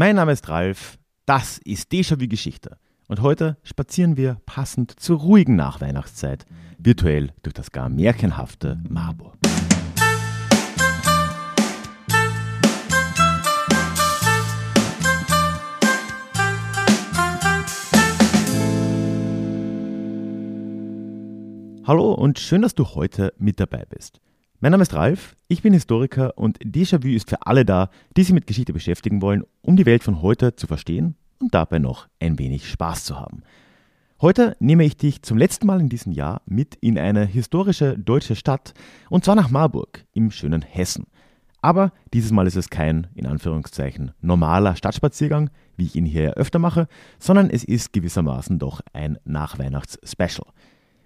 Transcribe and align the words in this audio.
Mein 0.00 0.16
Name 0.16 0.32
ist 0.32 0.48
Ralf, 0.48 0.96
das 1.26 1.58
ist 1.58 1.92
Déjà-vu 1.92 2.26
Geschichte. 2.26 2.78
Und 3.06 3.20
heute 3.20 3.58
spazieren 3.62 4.16
wir 4.16 4.40
passend 4.46 4.98
zur 4.98 5.18
ruhigen 5.18 5.56
Nachweihnachtszeit 5.56 6.46
virtuell 6.78 7.34
durch 7.42 7.52
das 7.52 7.70
gar 7.70 7.90
märchenhafte 7.90 8.82
Marburg. 8.88 9.36
Hallo 21.86 22.14
und 22.14 22.38
schön, 22.38 22.62
dass 22.62 22.74
du 22.74 22.86
heute 22.86 23.34
mit 23.36 23.60
dabei 23.60 23.84
bist. 23.86 24.22
Mein 24.62 24.72
Name 24.72 24.82
ist 24.82 24.92
Ralf, 24.92 25.36
ich 25.48 25.62
bin 25.62 25.72
Historiker 25.72 26.36
und 26.36 26.58
Déjà-vu 26.58 27.08
ist 27.08 27.30
für 27.30 27.46
alle 27.46 27.64
da, 27.64 27.88
die 28.14 28.24
sich 28.24 28.34
mit 28.34 28.46
Geschichte 28.46 28.74
beschäftigen 28.74 29.22
wollen, 29.22 29.42
um 29.62 29.74
die 29.74 29.86
Welt 29.86 30.04
von 30.04 30.20
heute 30.20 30.54
zu 30.54 30.66
verstehen 30.66 31.16
und 31.38 31.54
dabei 31.54 31.78
noch 31.78 32.08
ein 32.20 32.38
wenig 32.38 32.68
Spaß 32.68 33.06
zu 33.06 33.18
haben. 33.18 33.42
Heute 34.20 34.58
nehme 34.60 34.84
ich 34.84 34.98
dich 34.98 35.22
zum 35.22 35.38
letzten 35.38 35.66
Mal 35.66 35.80
in 35.80 35.88
diesem 35.88 36.12
Jahr 36.12 36.42
mit 36.44 36.74
in 36.74 36.98
eine 36.98 37.24
historische 37.24 37.98
deutsche 37.98 38.36
Stadt 38.36 38.74
und 39.08 39.24
zwar 39.24 39.34
nach 39.34 39.48
Marburg 39.48 40.04
im 40.12 40.30
schönen 40.30 40.60
Hessen. 40.60 41.06
Aber 41.62 41.90
dieses 42.12 42.30
Mal 42.30 42.46
ist 42.46 42.56
es 42.56 42.68
kein, 42.68 43.06
in 43.14 43.24
Anführungszeichen, 43.24 44.12
normaler 44.20 44.76
Stadtspaziergang, 44.76 45.48
wie 45.78 45.86
ich 45.86 45.96
ihn 45.96 46.04
hier 46.04 46.22
ja 46.22 46.30
öfter 46.32 46.58
mache, 46.58 46.86
sondern 47.18 47.48
es 47.48 47.64
ist 47.64 47.94
gewissermaßen 47.94 48.58
doch 48.58 48.82
ein 48.92 49.16
Nachweihnachts-Special. 49.24 50.52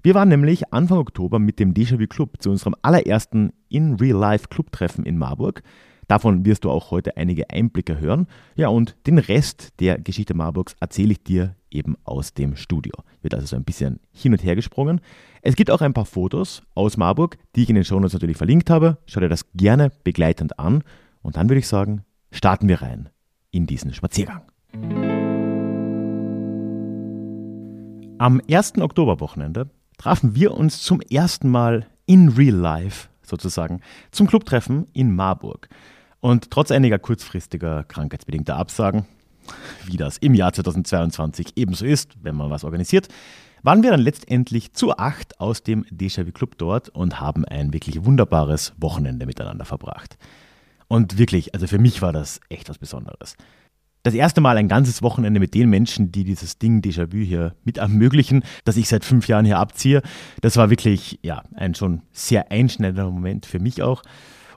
Wir 0.04 0.14
waren 0.14 0.28
nämlich 0.28 0.70
Anfang 0.70 0.98
Oktober 0.98 1.38
mit 1.38 1.58
dem 1.58 1.72
Déjà-vu 1.72 2.06
Club 2.06 2.34
zu 2.38 2.50
unserem 2.50 2.74
allerersten 2.82 3.54
In-Real-Life-Club-Treffen 3.70 5.06
in 5.06 5.16
Marburg. 5.16 5.62
Davon 6.08 6.44
wirst 6.44 6.64
du 6.64 6.70
auch 6.70 6.90
heute 6.90 7.16
einige 7.16 7.48
Einblicke 7.48 7.98
hören. 7.98 8.26
Ja, 8.54 8.68
und 8.68 8.98
den 9.06 9.16
Rest 9.16 9.72
der 9.80 9.98
Geschichte 9.98 10.34
Marburgs 10.34 10.76
erzähle 10.78 11.12
ich 11.12 11.24
dir 11.24 11.56
eben 11.70 11.96
aus 12.04 12.34
dem 12.34 12.54
Studio. 12.54 12.92
Wird 13.22 13.32
also 13.32 13.46
so 13.46 13.56
ein 13.56 13.64
bisschen 13.64 13.98
hin 14.12 14.32
und 14.32 14.44
her 14.44 14.54
gesprungen. 14.54 15.00
Es 15.40 15.56
gibt 15.56 15.70
auch 15.70 15.80
ein 15.80 15.94
paar 15.94 16.04
Fotos 16.04 16.62
aus 16.74 16.98
Marburg, 16.98 17.38
die 17.56 17.62
ich 17.62 17.70
in 17.70 17.76
den 17.76 17.84
Shownotes 17.84 18.12
natürlich 18.12 18.36
verlinkt 18.36 18.68
habe. 18.68 18.98
Schau 19.06 19.20
dir 19.20 19.30
das 19.30 19.52
gerne 19.54 19.90
begleitend 20.04 20.58
an. 20.58 20.84
Und 21.22 21.38
dann 21.38 21.48
würde 21.48 21.60
ich 21.60 21.66
sagen, 21.66 22.04
starten 22.30 22.68
wir 22.68 22.82
rein 22.82 23.08
in 23.52 23.66
diesen 23.66 23.94
Spaziergang. 23.94 24.42
Am 28.18 28.42
1. 28.46 28.82
Oktoberwochenende 28.82 29.70
trafen 29.98 30.34
wir 30.34 30.52
uns 30.52 30.82
zum 30.82 31.00
ersten 31.00 31.48
Mal 31.48 31.86
in 32.06 32.28
real 32.30 32.54
life 32.54 33.08
sozusagen 33.22 33.80
zum 34.10 34.26
Clubtreffen 34.26 34.86
in 34.92 35.14
Marburg. 35.14 35.68
Und 36.20 36.50
trotz 36.50 36.70
einiger 36.70 36.98
kurzfristiger 36.98 37.84
krankheitsbedingter 37.84 38.56
Absagen, 38.56 39.06
wie 39.84 39.96
das 39.96 40.18
im 40.18 40.34
Jahr 40.34 40.52
2022 40.52 41.52
ebenso 41.56 41.84
ist, 41.84 42.12
wenn 42.22 42.34
man 42.34 42.50
was 42.50 42.64
organisiert, 42.64 43.08
waren 43.62 43.82
wir 43.82 43.90
dann 43.90 44.00
letztendlich 44.00 44.74
zu 44.74 44.96
acht 44.96 45.40
aus 45.40 45.62
dem 45.62 45.84
Déjà-vu 45.84 46.32
Club 46.32 46.58
dort 46.58 46.90
und 46.90 47.20
haben 47.20 47.44
ein 47.46 47.72
wirklich 47.72 48.04
wunderbares 48.04 48.74
Wochenende 48.78 49.26
miteinander 49.26 49.64
verbracht. 49.64 50.18
Und 50.86 51.18
wirklich, 51.18 51.54
also 51.54 51.66
für 51.66 51.78
mich 51.78 52.02
war 52.02 52.12
das 52.12 52.40
echt 52.50 52.68
was 52.68 52.78
Besonderes 52.78 53.36
das 54.04 54.14
erste 54.14 54.40
Mal 54.40 54.58
ein 54.58 54.68
ganzes 54.68 55.02
Wochenende 55.02 55.40
mit 55.40 55.54
den 55.54 55.70
Menschen, 55.70 56.12
die 56.12 56.24
dieses 56.24 56.58
Ding 56.58 56.82
Déjà-vu 56.82 57.24
hier 57.24 57.54
mit 57.64 57.78
ermöglichen, 57.78 58.44
das 58.64 58.76
ich 58.76 58.88
seit 58.88 59.04
fünf 59.04 59.26
Jahren 59.28 59.46
hier 59.46 59.58
abziehe. 59.58 60.02
Das 60.42 60.56
war 60.56 60.70
wirklich 60.70 61.18
ja, 61.22 61.42
ein 61.54 61.74
schon 61.74 62.02
sehr 62.12 62.52
einschneidender 62.52 63.10
Moment 63.10 63.46
für 63.46 63.58
mich 63.58 63.82
auch. 63.82 64.02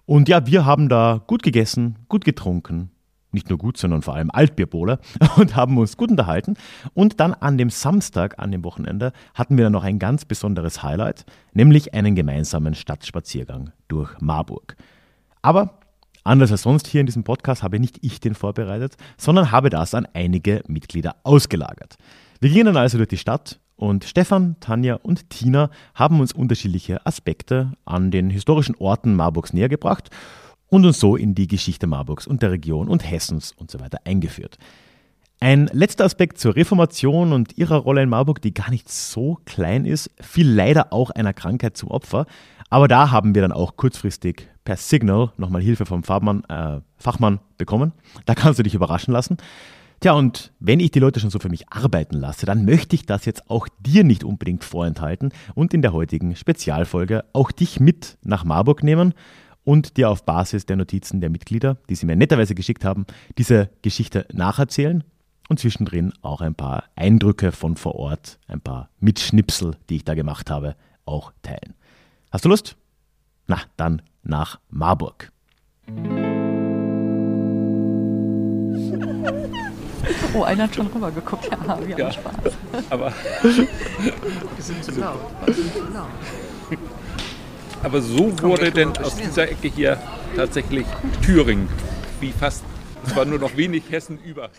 Und 0.05 0.27
ja, 0.27 0.45
wir 0.45 0.65
haben 0.65 0.89
da 0.89 1.21
gut 1.25 1.43
gegessen, 1.43 1.95
gut 2.09 2.25
getrunken, 2.25 2.91
nicht 3.31 3.49
nur 3.49 3.57
gut, 3.57 3.77
sondern 3.77 4.01
vor 4.01 4.15
allem 4.15 4.31
Altbierbowler 4.31 4.99
und 5.37 5.55
haben 5.55 5.77
uns 5.77 5.95
gut 5.95 6.11
unterhalten. 6.11 6.55
Und 6.93 7.21
dann 7.21 7.33
an 7.33 7.57
dem 7.57 7.69
Samstag, 7.69 8.39
an 8.39 8.51
dem 8.51 8.65
Wochenende, 8.65 9.13
hatten 9.33 9.55
wir 9.55 9.63
dann 9.63 9.73
noch 9.73 9.85
ein 9.85 9.97
ganz 9.97 10.25
besonderes 10.25 10.83
Highlight, 10.83 11.25
nämlich 11.53 11.93
einen 11.93 12.15
gemeinsamen 12.15 12.75
Stadtspaziergang 12.75 13.71
durch 13.87 14.19
Marburg. 14.19 14.75
Aber 15.41 15.79
Anders 16.27 16.51
als 16.51 16.63
sonst 16.63 16.87
hier 16.87 16.99
in 16.99 17.05
diesem 17.05 17.23
Podcast 17.23 17.63
habe 17.63 17.79
nicht 17.79 17.99
ich 18.01 18.19
den 18.19 18.35
vorbereitet, 18.35 18.97
sondern 19.17 19.49
habe 19.53 19.69
das 19.69 19.93
an 19.93 20.05
einige 20.13 20.61
Mitglieder 20.67 21.15
ausgelagert. 21.23 21.95
Wir 22.41 22.49
gingen 22.49 22.65
dann 22.65 22.75
also 22.75 22.97
durch 22.97 23.07
die 23.07 23.17
Stadt 23.17 23.61
und 23.77 24.03
Stefan, 24.03 24.57
Tanja 24.59 24.95
und 24.95 25.29
Tina 25.29 25.69
haben 25.95 26.19
uns 26.19 26.33
unterschiedliche 26.33 27.05
Aspekte 27.05 27.71
an 27.85 28.11
den 28.11 28.29
historischen 28.29 28.75
Orten 28.75 29.15
Marburgs 29.15 29.53
nähergebracht 29.53 30.09
und 30.67 30.85
uns 30.85 30.99
so 30.99 31.15
in 31.15 31.33
die 31.33 31.47
Geschichte 31.47 31.87
Marburgs 31.87 32.27
und 32.27 32.41
der 32.41 32.51
Region 32.51 32.89
und 32.89 33.09
Hessens 33.09 33.53
und 33.53 33.71
so 33.71 33.79
weiter 33.79 33.99
eingeführt. 34.03 34.57
Ein 35.39 35.69
letzter 35.71 36.03
Aspekt 36.03 36.39
zur 36.39 36.57
Reformation 36.57 37.31
und 37.31 37.57
ihrer 37.57 37.77
Rolle 37.77 38.03
in 38.03 38.09
Marburg, 38.09 38.41
die 38.41 38.53
gar 38.53 38.69
nicht 38.69 38.89
so 38.89 39.39
klein 39.45 39.85
ist, 39.85 40.09
fiel 40.19 40.51
leider 40.51 40.91
auch 40.91 41.09
einer 41.11 41.31
Krankheit 41.31 41.77
zum 41.77 41.89
Opfer. 41.89 42.25
Aber 42.69 42.89
da 42.89 43.11
haben 43.11 43.33
wir 43.33 43.43
dann 43.43 43.53
auch 43.53 43.77
kurzfristig 43.77 44.49
per 44.67 44.75
Signal 44.75 45.31
nochmal 45.37 45.61
Hilfe 45.61 45.85
vom 45.85 46.03
Fachmann, 46.03 46.43
äh, 46.49 46.81
Fachmann 46.97 47.39
bekommen. 47.57 47.93
Da 48.25 48.35
kannst 48.35 48.59
du 48.59 48.63
dich 48.63 48.75
überraschen 48.75 49.13
lassen. 49.13 49.37
Tja, 50.01 50.11
und 50.11 50.51
wenn 50.59 50.81
ich 50.81 50.91
die 50.91 50.99
Leute 50.99 51.21
schon 51.21 51.29
so 51.29 51.39
für 51.39 51.47
mich 51.47 51.69
arbeiten 51.69 52.17
lasse, 52.17 52.45
dann 52.45 52.65
möchte 52.65 52.93
ich 52.93 53.05
das 53.05 53.23
jetzt 53.23 53.49
auch 53.49 53.69
dir 53.79 54.03
nicht 54.03 54.25
unbedingt 54.25 54.65
vorenthalten 54.65 55.31
und 55.55 55.73
in 55.73 55.81
der 55.81 55.93
heutigen 55.93 56.35
Spezialfolge 56.35 57.23
auch 57.31 57.51
dich 57.51 57.79
mit 57.79 58.17
nach 58.25 58.43
Marburg 58.43 58.83
nehmen 58.83 59.13
und 59.63 59.95
dir 59.95 60.09
auf 60.09 60.25
Basis 60.25 60.65
der 60.65 60.75
Notizen 60.75 61.21
der 61.21 61.29
Mitglieder, 61.29 61.77
die 61.89 61.95
sie 61.95 62.05
mir 62.05 62.17
netterweise 62.17 62.53
geschickt 62.53 62.83
haben, 62.83 63.05
diese 63.37 63.69
Geschichte 63.83 64.27
nacherzählen 64.33 65.05
und 65.47 65.59
zwischendrin 65.61 66.11
auch 66.21 66.41
ein 66.41 66.55
paar 66.55 66.83
Eindrücke 66.97 67.53
von 67.53 67.77
vor 67.77 67.95
Ort, 67.95 68.37
ein 68.49 68.59
paar 68.59 68.89
Mitschnipsel, 68.99 69.77
die 69.89 69.95
ich 69.95 70.03
da 70.03 70.13
gemacht 70.13 70.51
habe, 70.51 70.75
auch 71.05 71.31
teilen. 71.41 71.73
Hast 72.31 72.43
du 72.43 72.49
Lust? 72.49 72.75
Na, 73.47 73.59
dann 73.77 74.01
nach 74.23 74.59
Marburg. 74.69 75.31
Oh, 80.33 80.43
einer 80.43 80.63
hat 80.63 80.75
schon 80.75 80.87
rüber 80.87 81.11
geguckt. 81.11 81.49
Ja, 81.49 81.79
wir 81.79 81.97
ja, 81.97 82.05
haben 82.05 82.13
Spaß. 82.13 82.53
Aber 82.89 83.13
wir 83.53 83.67
sind 84.59 84.83
zu 84.83 84.99
laut. 84.99 85.19
Aber 87.83 88.01
so 88.01 88.37
wurde 88.41 88.71
denn 88.71 88.97
aus 88.97 89.15
dieser 89.15 89.49
Ecke 89.49 89.69
hier 89.69 89.97
tatsächlich 90.35 90.85
Thüringen, 91.21 91.69
wie 92.19 92.33
fast, 92.33 92.65
es 93.05 93.15
war 93.15 93.25
nur 93.25 93.39
noch 93.39 93.55
wenig 93.57 93.83
Hessen 93.89 94.19
über. 94.23 94.49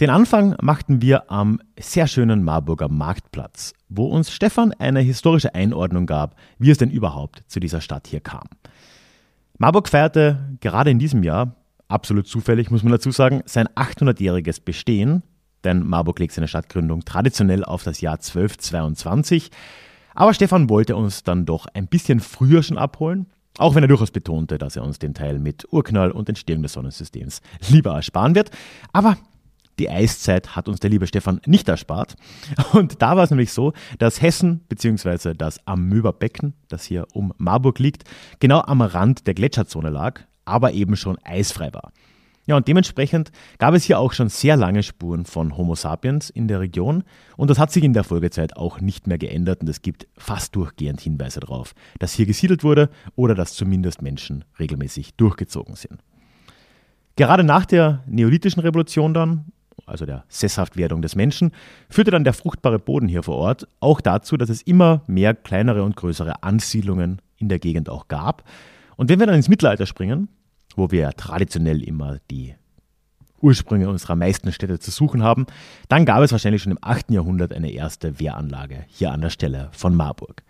Den 0.00 0.10
Anfang 0.10 0.56
machten 0.60 1.02
wir 1.02 1.30
am 1.30 1.60
sehr 1.78 2.06
schönen 2.06 2.44
Marburger 2.44 2.88
Marktplatz, 2.88 3.72
wo 3.88 4.06
uns 4.06 4.30
Stefan 4.32 4.72
eine 4.78 5.00
historische 5.00 5.54
Einordnung 5.54 6.06
gab, 6.06 6.36
wie 6.58 6.70
es 6.70 6.78
denn 6.78 6.90
überhaupt 6.90 7.42
zu 7.46 7.60
dieser 7.60 7.80
Stadt 7.80 8.06
hier 8.06 8.20
kam. 8.20 8.48
Marburg 9.58 9.88
feierte 9.88 10.56
gerade 10.60 10.90
in 10.90 10.98
diesem 10.98 11.22
Jahr, 11.22 11.56
absolut 11.88 12.28
zufällig 12.28 12.70
muss 12.70 12.82
man 12.82 12.92
dazu 12.92 13.10
sagen, 13.10 13.42
sein 13.44 13.68
800-jähriges 13.68 14.62
Bestehen, 14.64 15.22
denn 15.64 15.84
Marburg 15.84 16.18
legt 16.20 16.32
seine 16.32 16.48
Stadtgründung 16.48 17.04
traditionell 17.04 17.64
auf 17.64 17.82
das 17.82 18.00
Jahr 18.00 18.14
1222. 18.14 19.50
Aber 20.14 20.34
Stefan 20.34 20.70
wollte 20.70 20.96
uns 20.96 21.24
dann 21.24 21.44
doch 21.44 21.66
ein 21.74 21.88
bisschen 21.88 22.20
früher 22.20 22.62
schon 22.62 22.78
abholen, 22.78 23.26
auch 23.58 23.74
wenn 23.74 23.84
er 23.84 23.88
durchaus 23.88 24.10
betonte, 24.10 24.56
dass 24.56 24.76
er 24.76 24.82
uns 24.82 24.98
den 24.98 25.14
Teil 25.14 25.38
mit 25.38 25.66
Urknall 25.70 26.10
und 26.10 26.28
Entstehung 26.28 26.62
des 26.62 26.72
Sonnensystems 26.72 27.40
lieber 27.68 27.92
ersparen 27.92 28.34
wird. 28.34 28.50
Aber 28.92 29.16
die 29.78 29.90
Eiszeit 29.90 30.56
hat 30.56 30.68
uns 30.68 30.80
der 30.80 30.90
liebe 30.90 31.06
Stefan 31.06 31.40
nicht 31.46 31.68
erspart. 31.68 32.16
Und 32.72 33.00
da 33.00 33.16
war 33.16 33.24
es 33.24 33.30
nämlich 33.30 33.52
so, 33.52 33.72
dass 33.98 34.20
Hessen 34.20 34.60
bzw. 34.68 35.34
das 35.34 35.64
Amöberbecken, 35.66 36.54
das 36.68 36.84
hier 36.84 37.06
um 37.12 37.32
Marburg 37.38 37.78
liegt, 37.78 38.04
genau 38.40 38.60
am 38.62 38.82
Rand 38.82 39.26
der 39.26 39.34
Gletscherzone 39.34 39.90
lag, 39.90 40.22
aber 40.44 40.72
eben 40.72 40.96
schon 40.96 41.18
eisfrei 41.24 41.72
war. 41.72 41.92
Ja, 42.48 42.56
und 42.56 42.66
dementsprechend 42.66 43.30
gab 43.58 43.74
es 43.74 43.84
hier 43.84 43.98
auch 43.98 44.14
schon 44.14 44.30
sehr 44.30 44.56
lange 44.56 44.82
Spuren 44.82 45.26
von 45.26 45.58
Homo 45.58 45.74
sapiens 45.74 46.30
in 46.30 46.48
der 46.48 46.60
Region 46.60 47.04
und 47.36 47.50
das 47.50 47.58
hat 47.58 47.70
sich 47.70 47.84
in 47.84 47.92
der 47.92 48.04
Folgezeit 48.04 48.56
auch 48.56 48.80
nicht 48.80 49.06
mehr 49.06 49.18
geändert 49.18 49.60
und 49.60 49.68
es 49.68 49.82
gibt 49.82 50.08
fast 50.16 50.56
durchgehend 50.56 50.98
Hinweise 50.98 51.40
darauf, 51.40 51.74
dass 51.98 52.14
hier 52.14 52.24
gesiedelt 52.24 52.64
wurde 52.64 52.88
oder 53.16 53.34
dass 53.34 53.52
zumindest 53.52 54.00
Menschen 54.00 54.46
regelmäßig 54.58 55.14
durchgezogen 55.16 55.76
sind. 55.76 56.00
Gerade 57.16 57.44
nach 57.44 57.66
der 57.66 58.02
Neolithischen 58.06 58.62
Revolution 58.62 59.12
dann 59.12 59.52
also 59.84 60.06
der 60.06 60.24
Sesshaftwerdung 60.28 61.02
des 61.02 61.16
Menschen, 61.16 61.52
führte 61.88 62.10
dann 62.10 62.24
der 62.24 62.32
fruchtbare 62.32 62.78
Boden 62.78 63.08
hier 63.08 63.22
vor 63.22 63.36
Ort 63.36 63.68
auch 63.80 64.00
dazu, 64.00 64.36
dass 64.36 64.50
es 64.50 64.60
immer 64.62 65.02
mehr 65.06 65.34
kleinere 65.34 65.82
und 65.82 65.96
größere 65.96 66.42
Ansiedlungen 66.42 67.22
in 67.36 67.48
der 67.48 67.58
Gegend 67.58 67.88
auch 67.88 68.08
gab. 68.08 68.44
Und 68.96 69.08
wenn 69.08 69.18
wir 69.20 69.26
dann 69.26 69.36
ins 69.36 69.48
Mittelalter 69.48 69.86
springen, 69.86 70.28
wo 70.78 70.90
wir 70.90 71.10
traditionell 71.12 71.82
immer 71.82 72.18
die 72.30 72.54
Ursprünge 73.40 73.88
unserer 73.88 74.16
meisten 74.16 74.52
Städte 74.52 74.78
zu 74.78 74.90
suchen 74.90 75.22
haben, 75.22 75.46
dann 75.88 76.04
gab 76.04 76.22
es 76.22 76.32
wahrscheinlich 76.32 76.62
schon 76.62 76.72
im 76.72 76.78
8. 76.80 77.10
Jahrhundert 77.10 77.52
eine 77.52 77.70
erste 77.70 78.18
Wehranlage 78.18 78.84
hier 78.88 79.12
an 79.12 79.20
der 79.20 79.30
Stelle 79.30 79.68
von 79.72 79.94
Marburg. 79.94 80.42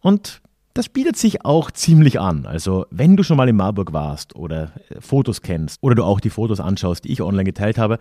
Und 0.00 0.42
das 0.74 0.88
bietet 0.88 1.16
sich 1.16 1.44
auch 1.44 1.70
ziemlich 1.70 2.20
an. 2.20 2.46
Also, 2.46 2.86
wenn 2.90 3.16
du 3.16 3.22
schon 3.22 3.36
mal 3.36 3.48
in 3.48 3.56
Marburg 3.56 3.92
warst 3.92 4.34
oder 4.34 4.72
äh, 4.90 5.00
Fotos 5.00 5.40
kennst 5.40 5.82
oder 5.82 5.94
du 5.94 6.02
auch 6.02 6.20
die 6.20 6.30
Fotos 6.30 6.60
anschaust, 6.60 7.04
die 7.04 7.12
ich 7.12 7.22
online 7.22 7.44
geteilt 7.44 7.78
habe, 7.78 7.98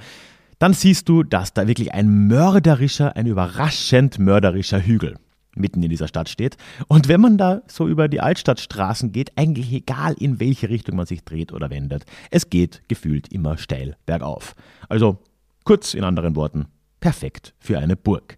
dann 0.59 0.73
siehst 0.73 1.07
du, 1.07 1.23
dass 1.23 1.53
da 1.53 1.67
wirklich 1.67 1.93
ein 1.93 2.27
mörderischer, 2.27 3.15
ein 3.15 3.27
überraschend 3.27 4.17
mörderischer 4.17 4.81
Hügel 4.81 5.17
mitten 5.55 5.83
in 5.83 5.89
dieser 5.89 6.07
Stadt 6.07 6.29
steht. 6.29 6.57
Und 6.87 7.07
wenn 7.07 7.21
man 7.21 7.37
da 7.37 7.61
so 7.67 7.87
über 7.87 8.07
die 8.07 8.21
Altstadtstraßen 8.21 9.11
geht, 9.11 9.37
eigentlich 9.37 9.71
egal 9.71 10.15
in 10.19 10.39
welche 10.39 10.69
Richtung 10.69 10.95
man 10.95 11.05
sich 11.05 11.23
dreht 11.23 11.53
oder 11.53 11.69
wendet, 11.69 12.05
es 12.31 12.49
geht 12.49 12.81
gefühlt 12.87 13.31
immer 13.31 13.57
steil 13.57 13.97
bergauf. 14.05 14.55
Also 14.89 15.19
kurz 15.63 15.93
in 15.93 16.03
anderen 16.03 16.35
Worten, 16.35 16.65
perfekt 16.99 17.53
für 17.59 17.79
eine 17.79 17.95
Burg. 17.95 18.37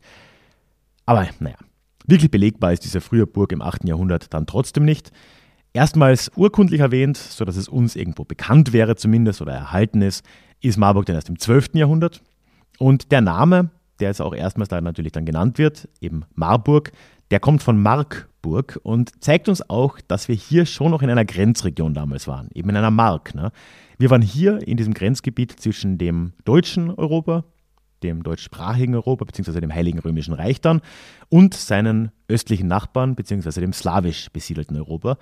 Aber 1.06 1.28
naja, 1.40 1.58
wirklich 2.06 2.32
belegbar 2.32 2.74
ist 2.74 2.84
diese 2.84 3.02
frühe 3.02 3.28
Burg 3.28 3.52
im 3.52 3.62
8. 3.62 3.86
Jahrhundert 3.86 4.34
dann 4.34 4.48
trotzdem 4.48 4.86
nicht. 4.86 5.12
Erstmals 5.74 6.32
urkundlich 6.36 6.80
erwähnt, 6.80 7.18
sodass 7.18 7.58
es 7.58 7.68
uns 7.68 7.96
irgendwo 7.96 8.24
bekannt 8.24 8.72
wäre 8.72 8.96
zumindest 8.96 9.42
oder 9.42 9.54
erhalten 9.54 10.02
ist, 10.02 10.26
ist 10.62 10.78
Marburg 10.78 11.06
dann 11.06 11.16
erst 11.16 11.30
im 11.30 11.38
12. 11.38 11.76
Jahrhundert. 11.76 12.22
Und 12.80 13.12
der 13.12 13.22
Name, 13.22 13.72
der 14.00 14.10
jetzt 14.10 14.22
auch 14.22 14.36
erstmals 14.36 14.70
da 14.70 14.82
natürlich 14.82 15.12
dann 15.12 15.26
genannt 15.26 15.58
wird, 15.58 15.88
eben 16.02 16.26
Marburg, 16.34 16.92
der 17.32 17.40
kommt 17.40 17.64
von 17.64 17.82
Markburg 17.82 18.80
und 18.84 19.24
zeigt 19.24 19.50
uns 19.50 19.68
auch, 19.70 20.00
dass 20.08 20.28
wir 20.28 20.36
hier 20.36 20.66
schon 20.66 20.92
noch 20.92 21.02
in 21.02 21.10
einer 21.10 21.26
Grenzregion 21.26 21.94
damals 21.94 22.28
waren, 22.28 22.50
eben 22.54 22.70
in 22.70 22.78
einer 22.78 22.92
Mark. 22.92 23.34
Ne? 23.34 23.52
Wir 23.98 24.10
waren 24.10 24.22
hier 24.22 24.66
in 24.68 24.78
diesem 24.78 24.94
Grenzgebiet 24.94 25.60
zwischen 25.60 25.98
dem 25.98 26.34
deutschen 26.44 26.92
Europa, 26.92 27.46
dem 28.04 28.24
deutschsprachigen 28.24 28.94
Europa 28.94 29.26
bzw. 29.26 29.62
dem 29.62 29.74
Heiligen 29.74 30.00
Römischen 30.00 30.34
Reich 30.34 30.62
dann 30.62 30.82
und 31.30 31.54
seinen 31.54 32.12
östlichen 32.28 32.68
Nachbarn 32.68 33.16
bzw. 33.16 33.62
dem 33.62 33.74
slawisch 33.74 34.30
besiedelten 34.32 34.78
Europa. 34.78 35.18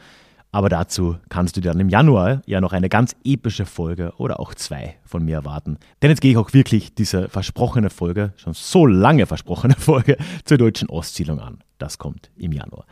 Aber 0.53 0.69
dazu 0.69 1.17
kannst 1.29 1.57
du 1.57 1.61
dir 1.61 1.71
dann 1.71 1.79
im 1.79 1.89
Januar 1.89 2.44
ja 2.45 2.61
noch 2.61 2.73
eine 2.73 2.88
ganz 2.88 3.15
epische 3.23 3.65
Folge 3.65 4.13
oder 4.17 4.39
auch 4.39 4.53
zwei 4.53 4.95
von 5.03 5.25
mir 5.25 5.38
erwarten. 5.38 5.79
Denn 6.01 6.11
jetzt 6.11 6.21
gehe 6.21 6.29
ich 6.29 6.38
auch 6.38 6.53
wirklich 6.53 6.94
diese 6.94 7.27
versprochene 7.27 7.89
Folge, 7.89 8.33
schon 8.35 8.53
so 8.53 8.85
lange 8.85 9.25
versprochene 9.25 9.73
Folge 9.77 10.15
zur 10.45 10.59
deutschen 10.59 10.89
Ostsiedlung 10.89 11.39
an. 11.39 11.63
Das 11.79 11.97
kommt 11.97 12.29
im 12.38 12.51
Januar. 12.51 12.85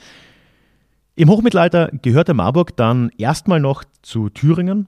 Im 1.14 1.30
Hochmittelalter 1.30 1.92
gehörte 2.02 2.34
Marburg 2.34 2.76
dann 2.78 3.12
erstmal 3.20 3.60
noch 3.60 3.84
zu 4.02 4.30
Thüringen, 4.30 4.88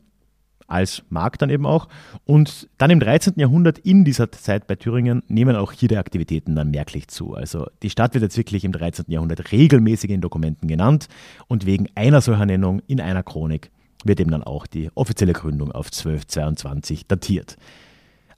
als 0.74 1.04
Markt 1.10 1.42
dann 1.42 1.50
eben 1.50 1.66
auch. 1.66 1.88
Und 2.26 2.68
dann 2.78 2.90
im 2.90 3.00
13. 3.00 3.36
Jahrhundert 3.38 3.78
in 3.80 4.04
dieser 4.04 4.32
Zeit 4.32 4.68
bei 4.68 4.76
Thüringen 4.76 5.24
nehmen 5.28 5.56
auch 5.56 5.72
hier 5.72 5.88
die 5.88 5.98
Aktivitäten 5.98 6.56
dann 6.56 6.72
merklich 6.72 7.08
zu. 7.08 7.36
Also 7.36 7.68
die 7.84 7.90
Stadt 7.90 8.14
wird 8.14 8.24
jetzt 8.24 8.38
wirklich 8.38 8.66
im 8.66 8.72
13. 8.72 9.06
Jahrhundert 9.08 9.52
regelmäßig 9.52 10.10
in 10.10 10.22
Dokumenten 10.22 10.68
genannt 10.68 11.08
und 11.48 11.66
wegen 11.66 11.88
einer 11.96 12.22
solcher 12.22 12.46
Nennung 12.46 12.82
in 12.88 13.00
einer 13.00 13.24
Chronik 13.24 13.72
wird 14.04 14.20
eben 14.20 14.32
dann 14.32 14.44
auch 14.44 14.68
die 14.68 14.90
offizielle 14.96 15.34
Gründung 15.34 15.72
auf 15.72 15.88
1222 15.88 17.08
datiert. 17.08 17.56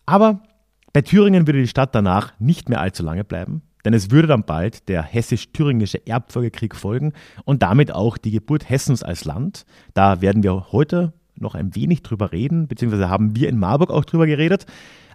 Aber 0.06 0.42
bei 0.94 1.02
Thüringen 1.02 1.48
würde 1.48 1.62
die 1.62 1.68
Stadt 1.68 1.96
danach 1.96 2.34
nicht 2.40 2.70
mehr 2.70 2.82
allzu 2.82 3.04
lange 3.04 3.24
bleiben, 3.24 3.64
denn 3.86 3.94
es 3.94 4.12
würde 4.12 4.28
dann 4.28 4.44
bald 4.44 4.90
der 4.90 5.04
hessisch-thüringische 5.04 6.06
Erbfolgekrieg 6.06 6.76
folgen 6.76 7.14
und 7.46 7.64
damit 7.64 7.92
auch 7.92 8.18
die 8.18 8.32
Geburt 8.32 8.70
Hessens 8.70 9.04
als 9.04 9.26
Land. 9.26 9.66
Da 9.94 10.22
werden 10.22 10.44
wir 10.44 10.72
heute 10.72 11.14
noch 11.38 11.56
ein 11.56 11.76
wenig 11.76 12.04
drüber 12.04 12.32
reden, 12.32 12.68
beziehungsweise 12.68 13.10
haben 13.10 13.36
wir 13.36 13.50
in 13.50 13.58
Marburg 13.58 13.90
auch 13.90 14.06
drüber 14.06 14.26
geredet. 14.28 14.66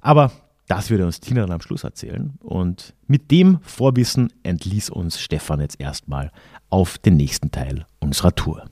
Aber 0.00 0.32
das 0.69 0.88
würde 0.90 1.05
uns 1.05 1.20
Tina 1.20 1.43
dann 1.43 1.52
am 1.52 1.61
Schluss 1.61 1.84
erzählen. 1.84 2.34
Und 2.40 2.94
mit 3.06 3.31
dem 3.31 3.58
Vorwissen 3.62 4.32
entließ 4.43 4.90
uns 4.90 5.20
Stefan 5.20 5.61
jetzt 5.61 5.81
erstmal 5.81 6.31
auf 6.69 6.99
den 6.99 7.17
nächsten 7.17 7.50
Teil 7.50 7.87
unserer 7.99 8.34
Tour. 8.34 8.67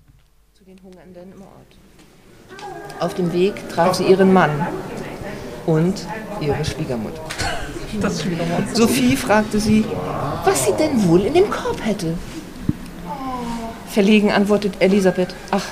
Zu 0.54 0.64
den 0.64 0.80
Hungernden 0.82 1.32
im 1.32 1.42
Ort. 1.42 3.00
Auf 3.00 3.14
dem 3.14 3.32
Weg 3.32 3.68
traf 3.68 3.94
sie 3.94 4.04
ihren 4.04 4.32
Mann 4.32 4.50
und 5.66 6.06
ihre 6.40 6.64
Schwiegermutter. 6.64 7.22
Sophie 8.74 9.16
fragte 9.16 9.58
sie, 9.58 9.84
was 10.44 10.66
sie 10.66 10.72
denn 10.78 11.08
wohl 11.08 11.22
in 11.22 11.34
dem 11.34 11.50
Korb 11.50 11.84
hätte. 11.84 12.14
Verlegen 13.86 14.30
antwortet 14.30 14.74
Elisabeth, 14.80 15.34
ach, 15.50 15.64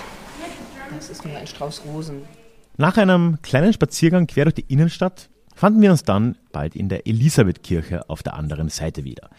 das 0.96 1.10
ist 1.10 1.24
nur 1.24 1.36
ein 1.36 1.46
Strauß 1.46 1.82
Rosen. 1.86 2.22
Nach 2.76 2.96
einem 2.96 3.38
kleinen 3.42 3.72
Spaziergang 3.72 4.26
quer 4.26 4.46
durch 4.46 4.56
die 4.56 4.64
Innenstadt 4.68 5.28
fanden 5.54 5.80
wir 5.80 5.90
uns 5.90 6.02
dann 6.02 6.36
bald 6.52 6.74
in 6.74 6.88
der 6.88 7.06
Elisabethkirche 7.06 8.08
auf 8.10 8.22
der 8.22 8.34
anderen 8.34 8.68
Seite 8.68 9.04
wieder. 9.04 9.30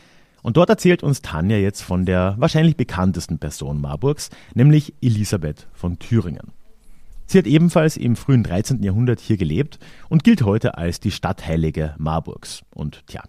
Und 0.44 0.58
dort 0.58 0.70
erzählt 0.70 1.04
uns 1.04 1.22
Tanja 1.22 1.58
jetzt 1.58 1.82
von 1.82 2.06
der 2.06 2.36
wahrscheinlich 2.38 2.78
bekanntesten 2.78 3.40
Person 3.40 3.82
Marburgs, 3.82 4.30
nämlich 4.54 4.94
Elisabeth 5.02 5.68
von 5.74 6.00
Thüringen. 6.00 6.54
Sie 7.26 7.38
hat 7.38 7.48
ebenfalls 7.48 7.98
im 7.98 8.16
frühen 8.16 8.44
13. 8.44 8.82
Jahrhundert 8.82 9.20
hier 9.20 9.36
gelebt 9.36 9.80
und 10.08 10.24
gilt 10.24 10.44
heute 10.44 10.78
als 10.78 11.00
die 11.00 11.12
Stadtheilige 11.12 11.94
Marburgs. 11.98 12.62
Und 12.74 13.06
tja, 13.08 13.22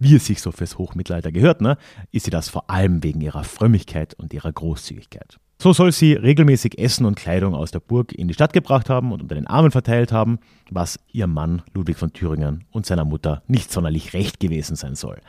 wie 0.00 0.16
es 0.16 0.26
sich 0.26 0.40
so 0.40 0.50
fürs 0.50 0.78
Hochmittelalter 0.78 1.30
gehört, 1.30 1.60
ne, 1.60 1.76
ist 2.10 2.24
sie 2.24 2.30
das 2.30 2.48
vor 2.48 2.68
allem 2.68 3.04
wegen 3.04 3.20
ihrer 3.20 3.44
Frömmigkeit 3.44 4.14
und 4.14 4.34
ihrer 4.34 4.50
Großzügigkeit. 4.50 5.38
So 5.62 5.74
soll 5.74 5.92
sie 5.92 6.14
regelmäßig 6.14 6.78
Essen 6.78 7.04
und 7.04 7.16
Kleidung 7.16 7.54
aus 7.54 7.70
der 7.70 7.80
Burg 7.80 8.12
in 8.12 8.28
die 8.28 8.34
Stadt 8.34 8.54
gebracht 8.54 8.88
haben 8.88 9.12
und 9.12 9.20
unter 9.20 9.34
den 9.34 9.46
Armen 9.46 9.70
verteilt 9.70 10.10
haben, 10.10 10.38
was 10.70 10.98
ihrem 11.12 11.34
Mann 11.34 11.62
Ludwig 11.74 11.98
von 11.98 12.14
Thüringen 12.14 12.64
und 12.70 12.86
seiner 12.86 13.04
Mutter 13.04 13.42
nicht 13.46 13.70
sonderlich 13.70 14.14
recht 14.14 14.40
gewesen 14.40 14.74
sein 14.74 14.94
soll. 14.94 15.20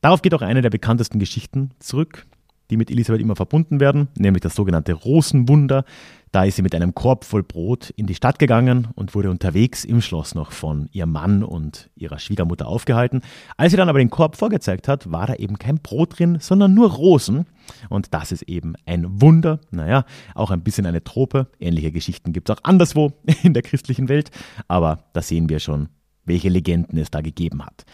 Darauf 0.00 0.20
geht 0.20 0.34
auch 0.34 0.42
eine 0.42 0.62
der 0.62 0.70
bekanntesten 0.70 1.20
Geschichten 1.20 1.70
zurück, 1.78 2.26
die 2.72 2.78
mit 2.78 2.90
Elisabeth 2.90 3.20
immer 3.20 3.36
verbunden 3.36 3.80
werden, 3.80 4.08
nämlich 4.16 4.40
das 4.40 4.54
sogenannte 4.54 4.94
Rosenwunder. 4.94 5.84
Da 6.32 6.44
ist 6.44 6.56
sie 6.56 6.62
mit 6.62 6.74
einem 6.74 6.94
Korb 6.94 7.26
voll 7.26 7.42
Brot 7.42 7.90
in 7.90 8.06
die 8.06 8.14
Stadt 8.14 8.38
gegangen 8.38 8.88
und 8.94 9.14
wurde 9.14 9.28
unterwegs 9.28 9.84
im 9.84 10.00
Schloss 10.00 10.34
noch 10.34 10.52
von 10.52 10.88
ihrem 10.90 11.12
Mann 11.12 11.44
und 11.44 11.90
ihrer 11.94 12.18
Schwiegermutter 12.18 12.66
aufgehalten. 12.66 13.20
Als 13.58 13.72
sie 13.72 13.76
dann 13.76 13.90
aber 13.90 13.98
den 13.98 14.08
Korb 14.08 14.36
vorgezeigt 14.36 14.88
hat, 14.88 15.12
war 15.12 15.26
da 15.26 15.34
eben 15.34 15.58
kein 15.58 15.80
Brot 15.80 16.18
drin, 16.18 16.38
sondern 16.40 16.72
nur 16.72 16.90
Rosen. 16.92 17.44
Und 17.90 18.14
das 18.14 18.32
ist 18.32 18.44
eben 18.44 18.72
ein 18.86 19.20
Wunder. 19.20 19.60
Naja, 19.70 20.06
auch 20.34 20.50
ein 20.50 20.62
bisschen 20.62 20.86
eine 20.86 21.04
Trope. 21.04 21.48
Ähnliche 21.60 21.92
Geschichten 21.92 22.32
gibt 22.32 22.48
es 22.48 22.56
auch 22.56 22.64
anderswo 22.64 23.12
in 23.42 23.52
der 23.52 23.62
christlichen 23.62 24.08
Welt. 24.08 24.30
Aber 24.66 25.04
da 25.12 25.20
sehen 25.20 25.50
wir 25.50 25.60
schon, 25.60 25.90
welche 26.24 26.48
Legenden 26.48 26.98
es 26.98 27.10
da 27.10 27.20
gegeben 27.20 27.62
hat. 27.62 27.84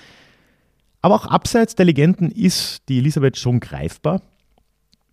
Aber 1.03 1.17
auch 1.17 1.27
abseits 1.27 1.75
der 1.75 1.87
Legenden 1.87 2.31
ist 2.31 2.89
die 2.89 2.99
Elisabeth 2.99 3.37
schon 3.37 3.59
greifbar. 3.59 4.23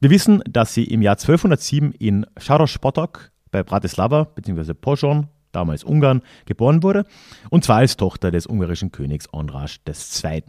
Wir 0.05 0.11
wissen, 0.11 0.43
dass 0.47 0.75
sie 0.75 0.83
im 0.83 1.01
Jahr 1.01 1.15
1207 1.15 1.91
in 1.93 2.27
Szaros-Potok 2.39 3.31
bei 3.49 3.63
Bratislava 3.63 4.25
bzw. 4.25 4.75
Pozsony, 4.75 5.23
damals 5.51 5.83
Ungarn, 5.83 6.21
geboren 6.45 6.83
wurde, 6.83 7.05
und 7.49 7.63
zwar 7.63 7.77
als 7.77 7.97
Tochter 7.97 8.29
des 8.29 8.45
ungarischen 8.45 8.91
Königs 8.91 9.27
Onraj 9.33 9.79
II. 9.87 10.43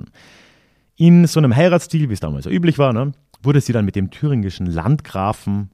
In 0.96 1.26
so 1.26 1.40
einem 1.40 1.56
Heiratsstil, 1.56 2.10
wie 2.10 2.12
es 2.12 2.20
damals 2.20 2.44
so 2.44 2.50
üblich 2.50 2.76
war, 2.76 2.92
ne, 2.92 3.12
wurde 3.42 3.62
sie 3.62 3.72
dann 3.72 3.86
mit 3.86 3.96
dem 3.96 4.10
thüringischen 4.10 4.66
Landgrafen 4.66 5.70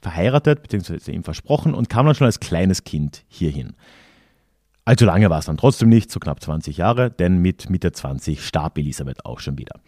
verheiratet 0.00 0.64
bzw. 0.64 1.12
ihm 1.12 1.22
versprochen 1.22 1.72
und 1.72 1.88
kam 1.88 2.06
dann 2.06 2.16
schon 2.16 2.26
als 2.26 2.40
kleines 2.40 2.82
Kind 2.82 3.22
hierhin. 3.28 3.74
Allzu 4.84 5.04
lange 5.04 5.30
war 5.30 5.38
es 5.38 5.46
dann 5.46 5.56
trotzdem 5.56 5.88
nicht, 5.88 6.10
so 6.10 6.18
knapp 6.18 6.42
20 6.42 6.78
Jahre, 6.78 7.12
denn 7.12 7.38
mit 7.38 7.70
Mitte 7.70 7.92
20 7.92 8.44
starb 8.44 8.76
Elisabeth 8.76 9.24
auch 9.24 9.38
schon 9.38 9.56
wieder. 9.56 9.78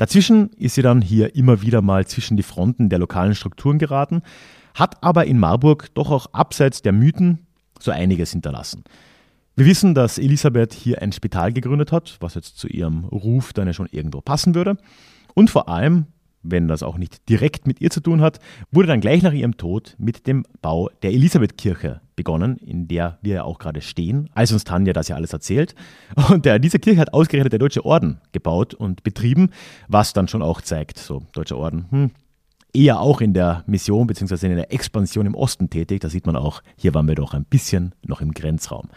Dazwischen 0.00 0.48
ist 0.56 0.76
sie 0.76 0.80
dann 0.80 1.02
hier 1.02 1.36
immer 1.36 1.60
wieder 1.60 1.82
mal 1.82 2.06
zwischen 2.06 2.38
die 2.38 2.42
Fronten 2.42 2.88
der 2.88 2.98
lokalen 2.98 3.34
Strukturen 3.34 3.78
geraten, 3.78 4.22
hat 4.74 5.04
aber 5.04 5.26
in 5.26 5.38
Marburg 5.38 5.92
doch 5.92 6.10
auch 6.10 6.32
abseits 6.32 6.80
der 6.80 6.92
Mythen 6.92 7.40
so 7.78 7.90
einiges 7.90 8.30
hinterlassen. 8.30 8.82
Wir 9.56 9.66
wissen, 9.66 9.94
dass 9.94 10.16
Elisabeth 10.16 10.72
hier 10.72 11.02
ein 11.02 11.12
Spital 11.12 11.52
gegründet 11.52 11.92
hat, 11.92 12.16
was 12.20 12.34
jetzt 12.34 12.56
zu 12.56 12.66
ihrem 12.66 13.04
Ruf 13.04 13.52
dann 13.52 13.66
ja 13.66 13.74
schon 13.74 13.88
irgendwo 13.92 14.22
passen 14.22 14.54
würde. 14.54 14.78
Und 15.34 15.50
vor 15.50 15.68
allem 15.68 16.06
wenn 16.42 16.68
das 16.68 16.82
auch 16.82 16.96
nicht 16.96 17.28
direkt 17.28 17.66
mit 17.66 17.82
ihr 17.82 17.90
zu 17.90 18.00
tun 18.00 18.22
hat, 18.22 18.38
wurde 18.70 18.88
dann 18.88 19.00
gleich 19.00 19.22
nach 19.22 19.34
ihrem 19.34 19.58
Tod 19.58 19.94
mit 19.98 20.26
dem 20.26 20.44
Bau 20.62 20.88
der 21.02 21.12
Elisabethkirche 21.12 22.00
begonnen, 22.20 22.58
in 22.58 22.86
der 22.86 23.16
wir 23.22 23.36
ja 23.36 23.44
auch 23.44 23.58
gerade 23.58 23.80
stehen, 23.80 24.28
als 24.34 24.52
uns 24.52 24.64
Tanja 24.64 24.92
das 24.92 25.08
ja 25.08 25.16
alles 25.16 25.32
erzählt. 25.32 25.74
Und 26.30 26.44
der, 26.44 26.58
diese 26.58 26.78
Kirche 26.78 27.00
hat 27.00 27.14
ausgerechnet 27.14 27.52
der 27.52 27.58
Deutsche 27.58 27.86
Orden 27.86 28.20
gebaut 28.32 28.74
und 28.74 29.02
betrieben, 29.02 29.48
was 29.88 30.12
dann 30.12 30.28
schon 30.28 30.42
auch 30.42 30.60
zeigt, 30.60 30.98
so 30.98 31.22
Deutscher 31.32 31.56
Orden, 31.56 31.86
hm, 31.88 32.10
eher 32.74 33.00
auch 33.00 33.22
in 33.22 33.32
der 33.32 33.64
Mission 33.66 34.06
bzw. 34.06 34.46
in 34.48 34.56
der 34.56 34.70
Expansion 34.70 35.24
im 35.24 35.34
Osten 35.34 35.70
tätig. 35.70 36.00
Da 36.00 36.10
sieht 36.10 36.26
man 36.26 36.36
auch, 36.36 36.62
hier 36.76 36.92
waren 36.92 37.08
wir 37.08 37.14
doch 37.14 37.32
ein 37.32 37.46
bisschen 37.46 37.94
noch 38.06 38.20
im 38.20 38.32
Grenzraum. 38.32 38.88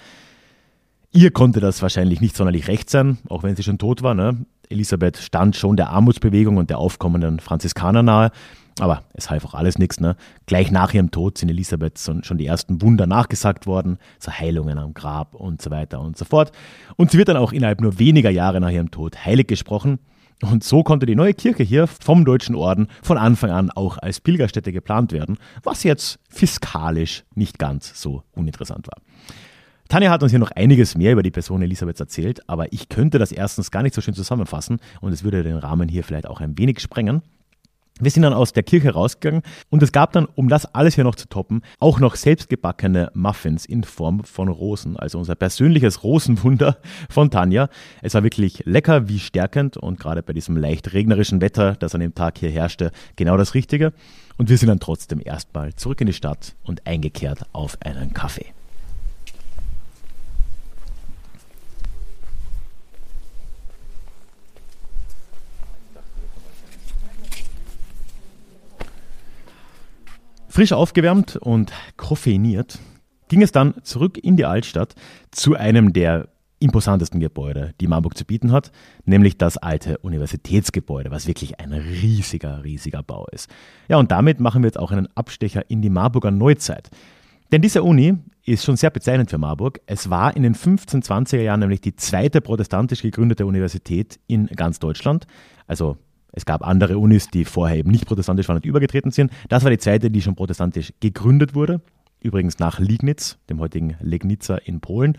Ihr 1.13 1.31
konnte 1.31 1.61
das 1.61 1.81
wahrscheinlich 1.81 2.19
nicht 2.19 2.35
sonderlich 2.35 2.67
recht 2.67 2.89
sein, 2.89 3.19
auch 3.29 3.43
wenn 3.43 3.55
sie 3.55 3.63
schon 3.63 3.77
tot 3.77 4.01
war. 4.01 4.15
Ne? 4.15 4.45
Elisabeth 4.67 5.17
stand 5.17 5.55
schon 5.55 5.77
der 5.77 5.91
Armutsbewegung 5.91 6.57
und 6.57 6.69
der 6.69 6.79
aufkommenden 6.79 7.39
Franziskaner 7.39 8.03
nahe. 8.03 8.31
Aber 8.79 9.03
es 9.13 9.29
half 9.29 9.45
auch 9.45 9.53
alles 9.53 9.77
nichts. 9.77 9.99
Ne? 9.99 10.15
Gleich 10.45 10.71
nach 10.71 10.93
ihrem 10.93 11.11
Tod 11.11 11.37
sind 11.37 11.49
Elisabeth 11.49 11.99
schon 12.23 12.37
die 12.37 12.47
ersten 12.47 12.81
Wunder 12.81 13.05
nachgesagt 13.05 13.67
worden, 13.67 13.97
so 14.19 14.31
Heilungen 14.31 14.79
am 14.79 14.93
Grab 14.93 15.35
und 15.35 15.61
so 15.61 15.69
weiter 15.69 16.01
und 16.01 16.17
so 16.17 16.25
fort. 16.25 16.51
Und 16.95 17.11
sie 17.11 17.17
wird 17.17 17.27
dann 17.27 17.37
auch 17.37 17.53
innerhalb 17.53 17.81
nur 17.81 17.99
weniger 17.99 18.31
Jahre 18.31 18.59
nach 18.59 18.71
ihrem 18.71 18.91
Tod 18.91 19.25
heilig 19.25 19.47
gesprochen. 19.47 19.99
Und 20.41 20.63
so 20.63 20.83
konnte 20.83 21.05
die 21.05 21.15
neue 21.15 21.33
Kirche 21.33 21.63
hier 21.63 21.87
vom 21.87 22.25
Deutschen 22.25 22.55
Orden 22.55 22.87
von 23.01 23.17
Anfang 23.17 23.51
an 23.51 23.71
auch 23.71 23.97
als 23.97 24.19
Pilgerstätte 24.19 24.73
geplant 24.73 25.11
werden, 25.13 25.37
was 25.63 25.83
jetzt 25.83 26.19
fiskalisch 26.29 27.23
nicht 27.35 27.59
ganz 27.59 28.01
so 28.01 28.23
uninteressant 28.33 28.87
war. 28.87 29.01
Tanja 29.87 30.09
hat 30.09 30.23
uns 30.23 30.31
hier 30.31 30.39
noch 30.39 30.51
einiges 30.51 30.97
mehr 30.97 31.13
über 31.13 31.23
die 31.23 31.31
Person 31.31 31.61
Elisabeths 31.61 31.99
erzählt, 31.99 32.49
aber 32.49 32.73
ich 32.73 32.89
könnte 32.89 33.19
das 33.19 33.31
erstens 33.31 33.69
gar 33.69 33.83
nicht 33.83 33.93
so 33.93 34.01
schön 34.01 34.15
zusammenfassen 34.15 34.79
und 35.01 35.13
es 35.13 35.23
würde 35.23 35.43
den 35.43 35.57
Rahmen 35.57 35.87
hier 35.87 36.03
vielleicht 36.03 36.27
auch 36.27 36.41
ein 36.41 36.57
wenig 36.57 36.79
sprengen. 36.79 37.21
Wir 38.00 38.09
sind 38.09 38.23
dann 38.23 38.33
aus 38.33 38.53
der 38.53 38.63
Kirche 38.63 38.91
rausgegangen 38.91 39.43
und 39.69 39.83
es 39.83 39.91
gab 39.91 40.13
dann, 40.13 40.25
um 40.25 40.50
das 40.50 40.65
alles 40.73 40.95
hier 40.95 41.03
noch 41.03 41.13
zu 41.13 41.29
toppen, 41.29 41.62
auch 41.79 42.00
noch 42.00 42.15
selbstgebackene 42.15 43.12
Muffins 43.13 43.67
in 43.67 43.83
Form 43.83 44.23
von 44.23 44.47
Rosen, 44.47 44.97
also 44.97 45.19
unser 45.19 45.35
persönliches 45.35 46.03
Rosenwunder 46.03 46.77
von 47.09 47.29
Tanja. 47.29 47.69
Es 48.01 48.15
war 48.15 48.23
wirklich 48.23 48.63
lecker 48.65 49.09
wie 49.09 49.19
stärkend 49.19 49.77
und 49.77 50.00
gerade 50.00 50.23
bei 50.23 50.33
diesem 50.33 50.57
leicht 50.57 50.93
regnerischen 50.93 51.39
Wetter, 51.39 51.75
das 51.75 51.93
an 51.93 52.01
dem 52.01 52.15
Tag 52.15 52.39
hier 52.39 52.50
herrschte, 52.50 52.91
genau 53.15 53.38
das 53.38 53.53
Richtige. 53.53 53.93
Und 54.38 54.50
wir 54.50 54.57
sind 54.57 54.69
dann 54.69 54.79
trotzdem 54.79 55.21
erstmal 55.23 55.75
zurück 55.75 56.01
in 56.01 56.07
die 56.07 56.13
Stadt 56.13 56.55
und 56.63 56.88
eingekehrt 56.88 57.45
auf 57.53 57.77
einen 57.81 58.13
Kaffee. 58.13 58.47
Frisch 70.53 70.72
aufgewärmt 70.72 71.36
und 71.38 71.74
koffeiniert 71.98 72.77
ging 73.27 73.41
es 73.41 73.51
dann 73.51 73.74
zurück 73.81 74.19
in 74.19 74.38
die 74.38 74.45
Altstadt 74.45 74.93
zu 75.31 75.55
einem 75.55 75.93
der 75.93 76.27
imposantesten 76.60 77.19
Gebäude, 77.19 77.74
die 77.81 77.88
Marburg 77.88 78.15
zu 78.15 78.24
bieten 78.24 78.51
hat, 78.51 78.72
nämlich 79.03 79.39
das 79.39 79.57
alte 79.57 79.98
Universitätsgebäude, 79.98 81.10
was 81.10 81.25
wirklich 81.25 81.60
ein 81.60 81.74
riesiger, 81.74 82.63
riesiger 82.63 83.01
Bau 83.01 83.25
ist. 83.31 83.50
Ja, 83.88 83.98
und 83.98 84.12
damit 84.12 84.39
machen 84.39 84.62
wir 84.62 84.67
jetzt 84.67 84.77
auch 84.77 84.91
einen 84.91 85.07
Abstecher 85.15 85.72
in 85.72 85.81
die 85.81 85.89
Marburger 85.89 86.29
Neuzeit. 86.29 86.91
Denn 87.51 87.63
diese 87.63 87.81
Uni 87.81 88.13
ist 88.45 88.63
schon 88.63 88.77
sehr 88.77 88.91
bezeichnend 88.91 89.31
für 89.31 89.39
Marburg. 89.39 89.81
Es 89.88 90.12
war 90.12 90.36
in 90.36 90.43
den 90.43 90.53
1520er 90.53 91.41
Jahren 91.41 91.62
nämlich 91.62 91.81
die 91.81 91.95
zweite 91.95 92.41
protestantisch 92.41 93.01
gegründete 93.01 93.48
Universität 93.48 94.19
in 94.27 94.45
ganz 94.45 94.77
Deutschland. 94.77 95.25
Also 95.65 95.98
es 96.33 96.45
gab 96.45 96.67
andere 96.67 96.97
Unis, 96.97 97.27
die 97.27 97.45
vorher 97.45 97.77
eben 97.77 97.91
nicht 97.91 98.07
protestantisch 98.07 98.47
waren 98.49 98.57
und 98.57 98.65
übergetreten 98.65 99.11
sind. 99.11 99.31
Das 99.49 99.63
war 99.63 99.71
die 99.71 99.77
zweite, 99.77 100.11
die 100.11 100.21
schon 100.21 100.35
protestantisch 100.35 100.91
gegründet 100.99 101.55
wurde. 101.55 101.79
Übrigens 102.21 102.59
nach 102.59 102.79
Liegnitz, 102.79 103.37
dem 103.49 103.59
heutigen 103.59 103.95
Legnica 104.01 104.55
in 104.55 104.81
Polen. 104.81 105.17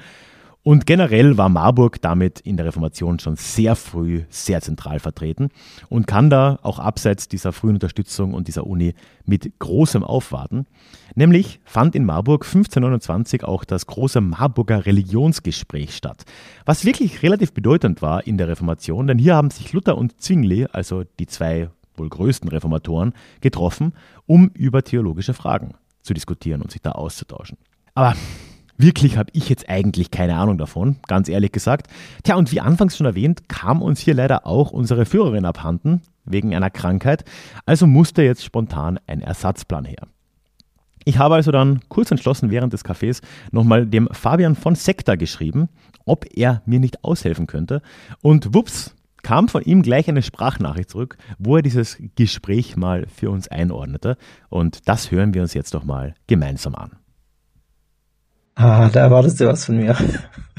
Und 0.65 0.87
generell 0.87 1.37
war 1.37 1.51
Marburg 1.51 2.01
damit 2.01 2.41
in 2.41 2.57
der 2.57 2.65
Reformation 2.65 3.19
schon 3.19 3.37
sehr 3.37 3.77
früh 3.77 4.23
sehr 4.31 4.63
zentral 4.63 4.99
vertreten 4.99 5.51
und 5.91 6.07
kann 6.07 6.31
da 6.31 6.59
auch 6.63 6.79
abseits 6.79 7.29
dieser 7.29 7.53
frühen 7.53 7.75
Unterstützung 7.75 8.33
und 8.33 8.49
dieser 8.49 8.67
Uni 8.67 8.95
mit 9.27 9.59
großem 9.59 10.03
aufwarten. 10.03 10.65
Nämlich 11.15 11.61
fand 11.67 11.95
in 11.95 12.07
Marburg 12.07 12.47
1529 12.47 13.45
auch 13.45 13.65
das 13.65 13.87
große 13.87 14.23
Marburger 14.23 14.87
Religionsgespräch 14.87 15.95
statt, 15.95 16.25
was 16.65 16.87
wirklich 16.87 17.23
relativ 17.23 17.53
bedeutend 17.53 18.01
war 18.01 18.27
in 18.27 18.39
der 18.39 18.49
Reformation, 18.49 19.07
denn 19.07 19.19
hier 19.19 19.37
haben 19.37 19.51
sich 19.51 19.75
Luther 19.75 19.99
und 19.99 20.19
Zwingli, 20.19 20.67
also 20.73 21.05
die 21.19 21.27
zwei 21.27 21.69
wohl 21.95 22.09
größten 22.09 22.49
Reformatoren, 22.49 23.13
getroffen, 23.43 23.93
um 24.25 24.49
über 24.55 24.83
theologische 24.83 25.35
Fragen 25.35 25.75
zu 26.01 26.15
diskutieren 26.15 26.63
und 26.63 26.73
sich 26.73 26.81
da 26.81 26.93
auszutauschen. 26.93 27.59
Aber 27.95 28.15
Wirklich 28.77 29.17
habe 29.17 29.31
ich 29.33 29.49
jetzt 29.49 29.69
eigentlich 29.69 30.11
keine 30.11 30.37
Ahnung 30.37 30.59
davon, 30.59 30.97
ganz 31.07 31.29
ehrlich 31.29 31.53
gesagt. 31.53 31.87
Tja, 32.25 32.35
und 32.35 32.51
wie 32.51 32.61
anfangs 32.61 32.97
schon 32.97 33.07
erwähnt, 33.07 33.49
kam 33.49 33.83
uns 33.83 34.01
hier 34.01 34.15
leider 34.15 34.47
auch 34.47 34.73
unsere 34.73 35.07
Führerin 35.07 35.45
abhanden, 35.45 36.03
wegen 36.25 36.55
einer 36.55 36.71
Krankheit, 36.71 37.25
also 37.67 37.87
musste 37.87 38.23
jetzt 38.23 38.45
spontan 38.45 38.99
ein 39.07 39.21
Ersatzplan 39.21 39.85
her. 39.85 40.09
Ich 41.05 41.19
habe 41.19 41.35
also 41.35 41.51
dann 41.51 41.81
kurz 41.89 42.11
entschlossen 42.11 42.51
während 42.51 42.73
des 42.73 42.85
Cafés 42.85 43.21
nochmal 43.53 43.87
dem 43.87 44.09
Fabian 44.11 44.55
von 44.57 44.75
Sekta 44.75 45.17
geschrieben, 45.17 45.69
ob 46.07 46.25
er 46.35 46.63
mir 46.65 46.81
nicht 46.81 47.05
aushelfen 47.05 47.47
könnte. 47.47 47.83
Und 48.23 48.55
wups, 48.55 48.95
kam 49.23 49.49
von 49.49 49.63
ihm 49.63 49.83
gleich 49.83 50.09
eine 50.09 50.23
Sprachnachricht 50.23 50.91
zurück, 50.91 51.17
wo 51.39 51.57
er 51.57 51.63
dieses 51.63 51.99
Gespräch 52.17 52.77
mal 52.77 53.07
für 53.07 53.31
uns 53.31 53.49
einordnete. 53.49 54.17
Und 54.49 54.89
das 54.89 55.11
hören 55.11 55.35
wir 55.35 55.43
uns 55.43 55.55
jetzt 55.55 55.75
doch 55.75 55.85
mal 55.85 56.15
gemeinsam 56.27 56.75
an. 56.75 56.93
Ah, 58.55 58.89
da 58.89 59.01
erwartest 59.01 59.41
du 59.41 59.47
was 59.47 59.65
von 59.65 59.77
mir. 59.79 59.97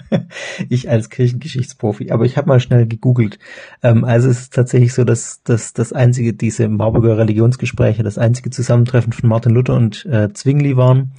ich 0.69 0.89
als 0.89 1.09
Kirchengeschichtsprofi. 1.09 2.11
Aber 2.11 2.25
ich 2.25 2.37
habe 2.37 2.47
mal 2.47 2.59
schnell 2.59 2.87
gegoogelt. 2.87 3.39
Ähm, 3.83 4.03
also 4.03 4.29
es 4.29 4.41
ist 4.41 4.53
tatsächlich 4.53 4.93
so, 4.93 5.03
dass, 5.03 5.41
dass 5.43 5.73
das 5.73 5.93
einzige, 5.93 6.33
diese 6.33 6.67
Marburger 6.67 7.17
Religionsgespräche, 7.17 8.03
das 8.03 8.17
einzige 8.17 8.49
Zusammentreffen 8.49 9.13
von 9.13 9.29
Martin 9.29 9.53
Luther 9.53 9.75
und 9.75 10.05
äh, 10.05 10.31
Zwingli 10.33 10.75
waren. 10.77 11.11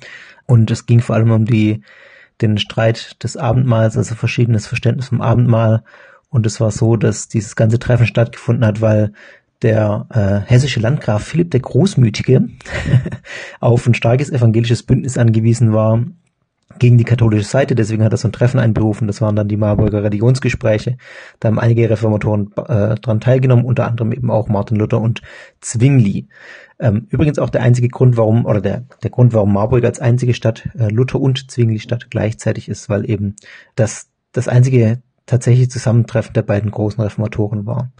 Und 0.47 0.71
es 0.71 0.87
ging 0.87 1.00
vor 1.00 1.16
allem 1.16 1.30
um 1.30 1.45
die, 1.47 1.83
den 2.40 2.59
Streit 2.59 3.23
des 3.25 3.37
Abendmahls, 3.37 3.97
also 3.97 4.14
verschiedenes 4.14 4.66
Verständnis 4.66 5.09
vom 5.09 5.21
Abendmahl. 5.21 5.83
Und 6.28 6.47
es 6.47 6.61
war 6.61 6.71
so, 6.71 6.97
dass 6.97 7.28
dieses 7.28 7.56
ganze 7.56 7.78
Treffen 7.78 8.06
stattgefunden 8.06 8.66
hat, 8.66 8.80
weil 8.80 9.12
der 9.62 10.06
äh, 10.11 10.49
hessische 10.49 10.80
Landgraf 10.80 11.25
Philipp 11.25 11.50
der 11.50 11.61
Großmütige 11.61 12.49
auf 13.61 13.87
ein 13.87 13.95
starkes 13.95 14.30
evangelisches 14.30 14.83
Bündnis 14.83 15.16
angewiesen 15.16 15.73
war 15.73 16.04
gegen 16.78 16.99
die 16.99 17.04
katholische 17.04 17.45
Seite. 17.45 17.75
Deswegen 17.75 18.04
hat 18.04 18.12
er 18.12 18.18
so 18.18 18.28
ein 18.28 18.33
Treffen 18.33 18.61
einberufen. 18.61 19.06
Das 19.06 19.21
waren 19.21 19.37
dann 19.37 19.49
die 19.49 19.56
Marburger 19.56 20.02
Religionsgespräche. 20.02 20.97
Da 21.40 21.49
haben 21.49 21.59
einige 21.59 21.88
Reformatoren 21.88 22.52
äh, 22.56 22.97
dran 22.97 23.21
teilgenommen, 23.21 23.64
unter 23.64 23.87
anderem 23.87 24.12
eben 24.12 24.30
auch 24.30 24.49
Martin 24.49 24.76
Luther 24.76 25.00
und 25.00 25.23
Zwingli. 25.61 26.28
Ähm, 26.78 27.06
übrigens 27.11 27.38
auch 27.38 27.50
der 27.50 27.62
einzige 27.62 27.88
Grund, 27.88 28.16
warum, 28.16 28.45
oder 28.45 28.61
der, 28.61 28.85
der 29.02 29.11
Grund, 29.11 29.33
warum 29.33 29.52
Marburg 29.52 29.85
als 29.85 29.99
einzige 29.99 30.35
Stadt 30.35 30.68
äh, 30.78 30.88
Luther 30.88 31.21
und 31.21 31.50
Zwingli 31.50 31.78
Stadt 31.78 32.11
gleichzeitig 32.11 32.68
ist, 32.68 32.88
weil 32.88 33.09
eben 33.09 33.37
das, 33.75 34.09
das 34.33 34.49
einzige 34.49 35.02
tatsächliche 35.25 35.68
Zusammentreffen 35.68 36.35
der 36.35 36.42
beiden 36.42 36.71
großen 36.71 37.02
Reformatoren 37.02 37.66
war. 37.66 37.92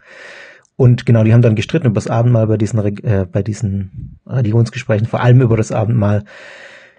Und 0.77 1.07
genau, 1.07 1.25
die 1.25 1.33
haben 1.33 1.43
dann 1.43 1.57
gestritten 1.57 1.87
über 1.87 1.95
das 1.95 2.09
Abendmahl 2.09 2.47
bei 2.47 2.59
diesen, 2.59 2.79
äh, 3.03 3.27
bei 3.31 3.43
diesen 3.43 4.19
Religionsgesprächen, 4.27 5.07
vor 5.07 5.21
allem 5.21 5.41
über 5.41 5.57
das 5.57 5.73
Abendmahl 5.73 6.25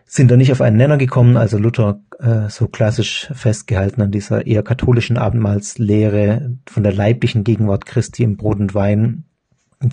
sind 0.07 0.31
da 0.31 0.37
nicht 0.37 0.53
auf 0.53 0.61
einen 0.61 0.77
Nenner 0.77 0.97
gekommen, 0.97 1.35
also 1.35 1.57
Luther 1.57 1.99
äh, 2.19 2.49
so 2.49 2.67
klassisch 2.67 3.29
festgehalten 3.33 4.01
an 4.01 4.11
dieser 4.11 4.47
eher 4.47 4.63
katholischen 4.63 5.17
Abendmahlslehre 5.17 6.55
von 6.65 6.83
der 6.83 6.93
leiblichen 6.93 7.43
Gegenwart 7.43 7.85
Christi 7.85 8.23
im 8.23 8.37
Brot 8.37 8.59
und 8.59 8.73
Wein. 8.73 9.25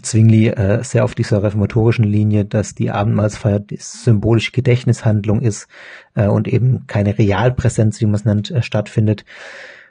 Zwingli 0.00 0.49
äh, 0.49 0.83
sehr 0.83 1.04
auf 1.04 1.14
dieser 1.14 1.42
reformatorischen 1.42 2.04
Linie, 2.04 2.47
dass 2.47 2.75
die 2.75 2.90
Abendmahlsfeier 2.90 3.59
die 3.59 3.76
symbolische 3.78 4.52
Gedächtnishandlung 4.52 5.42
ist 5.42 5.66
äh, 6.14 6.26
und 6.26 6.49
eben 6.49 6.87
keine 6.87 7.18
Realpräsenz, 7.18 8.00
wie 8.00 8.06
man 8.06 8.14
es 8.14 8.25
nennt, 8.25 8.50
äh, 8.50 8.62
stattfindet. 8.62 9.26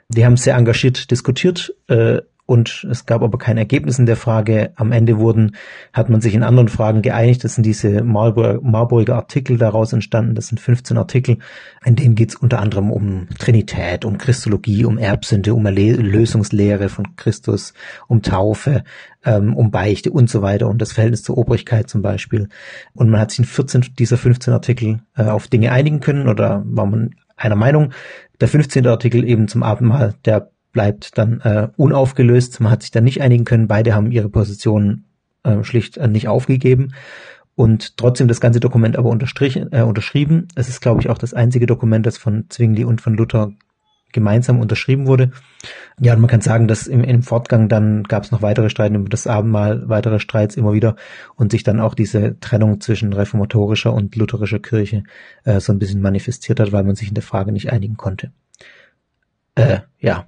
Die 0.08 0.24
haben 0.24 0.36
sehr 0.36 0.56
engagiert 0.56 1.10
diskutiert, 1.12 1.74
äh, 1.86 2.22
und 2.46 2.86
es 2.90 3.06
gab 3.06 3.22
aber 3.22 3.38
kein 3.38 3.56
Ergebnis 3.56 3.98
in 3.98 4.04
der 4.04 4.16
Frage. 4.16 4.72
Am 4.76 4.92
Ende 4.92 5.18
wurden, 5.18 5.56
hat 5.94 6.10
man 6.10 6.20
sich 6.20 6.34
in 6.34 6.42
anderen 6.42 6.68
Fragen 6.68 7.00
geeinigt. 7.00 7.42
Das 7.42 7.54
sind 7.54 7.64
diese 7.64 8.02
Marburg, 8.04 8.62
Marburger 8.62 9.16
Artikel 9.16 9.56
daraus 9.56 9.94
entstanden. 9.94 10.34
Das 10.34 10.48
sind 10.48 10.60
15 10.60 10.98
Artikel. 10.98 11.38
In 11.86 11.96
denen 11.96 12.14
geht 12.14 12.30
es 12.30 12.34
unter 12.36 12.60
anderem 12.60 12.90
um 12.90 13.28
Trinität, 13.38 14.04
um 14.04 14.18
Christologie, 14.18 14.84
um 14.84 14.98
Erbsünde, 14.98 15.54
um 15.54 15.64
Erlösungslehre 15.64 16.90
von 16.90 17.16
Christus, 17.16 17.72
um 18.08 18.20
Taufe, 18.20 18.84
ähm, 19.24 19.56
um 19.56 19.70
Beichte 19.70 20.10
und 20.10 20.28
so 20.28 20.42
weiter, 20.42 20.68
um 20.68 20.76
das 20.76 20.92
Verhältnis 20.92 21.22
zur 21.22 21.38
Obrigkeit 21.38 21.88
zum 21.88 22.02
Beispiel. 22.02 22.50
Und 22.92 23.08
man 23.08 23.20
hat 23.20 23.30
sich 23.30 23.38
in 23.38 23.44
14 23.46 23.94
dieser 23.98 24.18
15 24.18 24.52
Artikel 24.52 25.00
äh, 25.16 25.24
auf 25.24 25.48
Dinge 25.48 25.72
einigen 25.72 26.00
können 26.00 26.28
oder 26.28 26.62
war 26.66 26.84
man 26.84 27.14
einer 27.36 27.56
Meinung. 27.56 27.92
Der 28.40 28.48
15. 28.48 28.86
Artikel 28.86 29.24
eben 29.24 29.48
zum 29.48 29.62
Abendmahl, 29.62 30.14
der 30.24 30.50
bleibt 30.74 31.16
dann 31.16 31.40
äh, 31.40 31.68
unaufgelöst. 31.76 32.60
Man 32.60 32.70
hat 32.70 32.82
sich 32.82 32.90
dann 32.90 33.04
nicht 33.04 33.22
einigen 33.22 33.46
können. 33.46 33.68
Beide 33.68 33.94
haben 33.94 34.12
ihre 34.12 34.28
Positionen 34.28 35.06
äh, 35.42 35.64
schlicht 35.64 35.96
äh, 35.96 36.08
nicht 36.08 36.28
aufgegeben 36.28 36.92
und 37.54 37.96
trotzdem 37.96 38.28
das 38.28 38.40
ganze 38.40 38.60
Dokument 38.60 38.96
aber 38.96 39.08
unterstrichen, 39.08 39.72
äh, 39.72 39.82
unterschrieben. 39.82 40.48
Es 40.54 40.68
ist, 40.68 40.80
glaube 40.80 41.00
ich, 41.00 41.08
auch 41.08 41.18
das 41.18 41.32
einzige 41.34 41.66
Dokument, 41.66 42.04
das 42.04 42.18
von 42.18 42.46
Zwingli 42.50 42.84
und 42.84 43.00
von 43.00 43.14
Luther 43.14 43.52
gemeinsam 44.12 44.60
unterschrieben 44.60 45.06
wurde. 45.06 45.32
Ja, 46.00 46.14
und 46.14 46.20
man 46.20 46.30
kann 46.30 46.40
sagen, 46.40 46.68
dass 46.68 46.86
im, 46.86 47.02
im 47.02 47.22
Fortgang 47.22 47.68
dann 47.68 48.04
gab 48.04 48.22
es 48.22 48.30
noch 48.30 48.42
weitere 48.42 48.70
Streiten 48.70 48.94
über 48.94 49.08
das 49.08 49.26
Abendmahl, 49.26 49.88
weitere 49.88 50.20
Streits 50.20 50.56
immer 50.56 50.72
wieder 50.72 50.96
und 51.34 51.50
sich 51.50 51.64
dann 51.64 51.80
auch 51.80 51.94
diese 51.94 52.38
Trennung 52.38 52.80
zwischen 52.80 53.12
reformatorischer 53.12 53.92
und 53.92 54.14
lutherischer 54.16 54.60
Kirche 54.60 55.02
äh, 55.44 55.60
so 55.60 55.72
ein 55.72 55.78
bisschen 55.78 56.00
manifestiert 56.00 56.60
hat, 56.60 56.72
weil 56.72 56.84
man 56.84 56.94
sich 56.94 57.08
in 57.08 57.14
der 57.14 57.24
Frage 57.24 57.52
nicht 57.52 57.72
einigen 57.72 57.96
konnte. 57.96 58.32
Äh, 59.56 59.80
ja, 59.98 60.26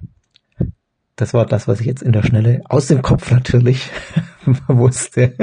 das 1.17 1.33
war 1.33 1.45
das, 1.45 1.67
was 1.67 1.81
ich 1.81 1.87
jetzt 1.87 2.03
in 2.03 2.13
der 2.13 2.23
Schnelle 2.23 2.61
aus 2.69 2.87
dem 2.87 3.01
Kopf 3.01 3.31
natürlich 3.31 3.89
wusste. 4.67 5.33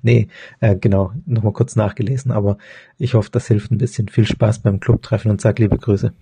nee, 0.00 0.28
äh, 0.60 0.76
genau, 0.76 1.12
nochmal 1.26 1.52
kurz 1.52 1.76
nachgelesen, 1.76 2.30
aber 2.30 2.56
ich 2.98 3.14
hoffe, 3.14 3.28
das 3.30 3.48
hilft 3.48 3.70
ein 3.72 3.78
bisschen. 3.78 4.08
Viel 4.08 4.24
Spaß 4.24 4.60
beim 4.60 4.80
Clubtreffen 4.80 5.30
und 5.30 5.40
sag 5.40 5.58
liebe 5.58 5.76
Grüße. 5.76 6.14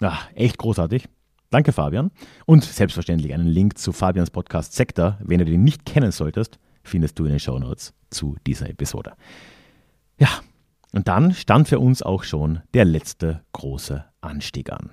Ja, 0.00 0.18
echt 0.34 0.56
großartig. 0.58 1.08
Danke, 1.50 1.72
Fabian. 1.72 2.10
Und 2.46 2.64
selbstverständlich 2.64 3.34
einen 3.34 3.46
Link 3.46 3.78
zu 3.78 3.92
Fabians 3.92 4.30
Podcast 4.30 4.72
Sektor, 4.72 5.18
wenn 5.22 5.38
du 5.38 5.44
den 5.44 5.62
nicht 5.62 5.84
kennen 5.84 6.10
solltest, 6.10 6.58
findest 6.82 7.18
du 7.18 7.26
in 7.26 7.30
den 7.30 7.38
Shownotes 7.38 7.92
zu 8.08 8.36
dieser 8.46 8.70
Episode. 8.70 9.12
Ja, 10.18 10.40
und 10.92 11.06
dann 11.06 11.34
stand 11.34 11.68
für 11.68 11.80
uns 11.80 12.02
auch 12.02 12.24
schon 12.24 12.62
der 12.72 12.86
letzte 12.86 13.42
große 13.52 14.04
Anstieg 14.22 14.72
an. 14.72 14.92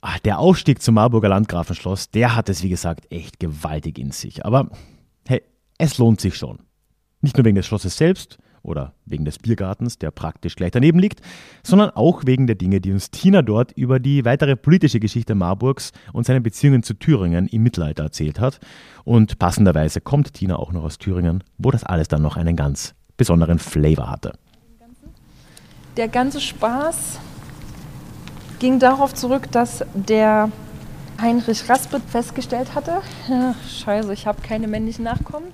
Ah, 0.00 0.18
der 0.24 0.38
Aufstieg 0.38 0.80
zum 0.80 0.94
Marburger 0.94 1.28
Landgrafenschloss, 1.28 2.10
der 2.10 2.36
hat 2.36 2.48
es 2.48 2.62
wie 2.62 2.68
gesagt 2.68 3.10
echt 3.10 3.40
gewaltig 3.40 3.98
in 3.98 4.12
sich. 4.12 4.44
Aber 4.46 4.70
hey, 5.26 5.42
es 5.76 5.98
lohnt 5.98 6.20
sich 6.20 6.36
schon. 6.36 6.60
Nicht 7.20 7.36
nur 7.36 7.44
wegen 7.44 7.56
des 7.56 7.66
Schlosses 7.66 7.96
selbst 7.96 8.38
oder 8.62 8.94
wegen 9.06 9.24
des 9.24 9.40
Biergartens, 9.40 9.98
der 9.98 10.12
praktisch 10.12 10.54
gleich 10.54 10.70
daneben 10.70 11.00
liegt, 11.00 11.20
sondern 11.64 11.90
auch 11.90 12.22
wegen 12.26 12.46
der 12.46 12.54
Dinge, 12.54 12.80
die 12.80 12.92
uns 12.92 13.10
Tina 13.10 13.42
dort 13.42 13.72
über 13.72 13.98
die 13.98 14.24
weitere 14.24 14.54
politische 14.54 15.00
Geschichte 15.00 15.34
Marburgs 15.34 15.90
und 16.12 16.26
seine 16.26 16.40
Beziehungen 16.40 16.84
zu 16.84 16.94
Thüringen 16.94 17.48
im 17.48 17.64
Mittelalter 17.64 18.04
erzählt 18.04 18.38
hat. 18.38 18.60
Und 19.02 19.40
passenderweise 19.40 20.00
kommt 20.00 20.32
Tina 20.32 20.56
auch 20.56 20.70
noch 20.70 20.84
aus 20.84 20.98
Thüringen, 20.98 21.42
wo 21.56 21.72
das 21.72 21.82
alles 21.82 22.06
dann 22.06 22.22
noch 22.22 22.36
einen 22.36 22.54
ganz 22.54 22.94
besonderen 23.16 23.58
Flavor 23.58 24.10
hatte. 24.10 24.38
Der 25.96 26.06
ganze 26.06 26.40
Spaß 26.40 27.18
ging 28.58 28.78
darauf 28.78 29.14
zurück, 29.14 29.50
dass 29.52 29.84
der 29.94 30.50
Heinrich 31.20 31.68
Rasput 31.68 32.02
festgestellt 32.02 32.74
hatte, 32.74 33.00
scheiße, 33.84 34.12
ich 34.12 34.26
habe 34.26 34.40
keine 34.42 34.68
männlichen 34.68 35.04
Nachkommen. 35.04 35.48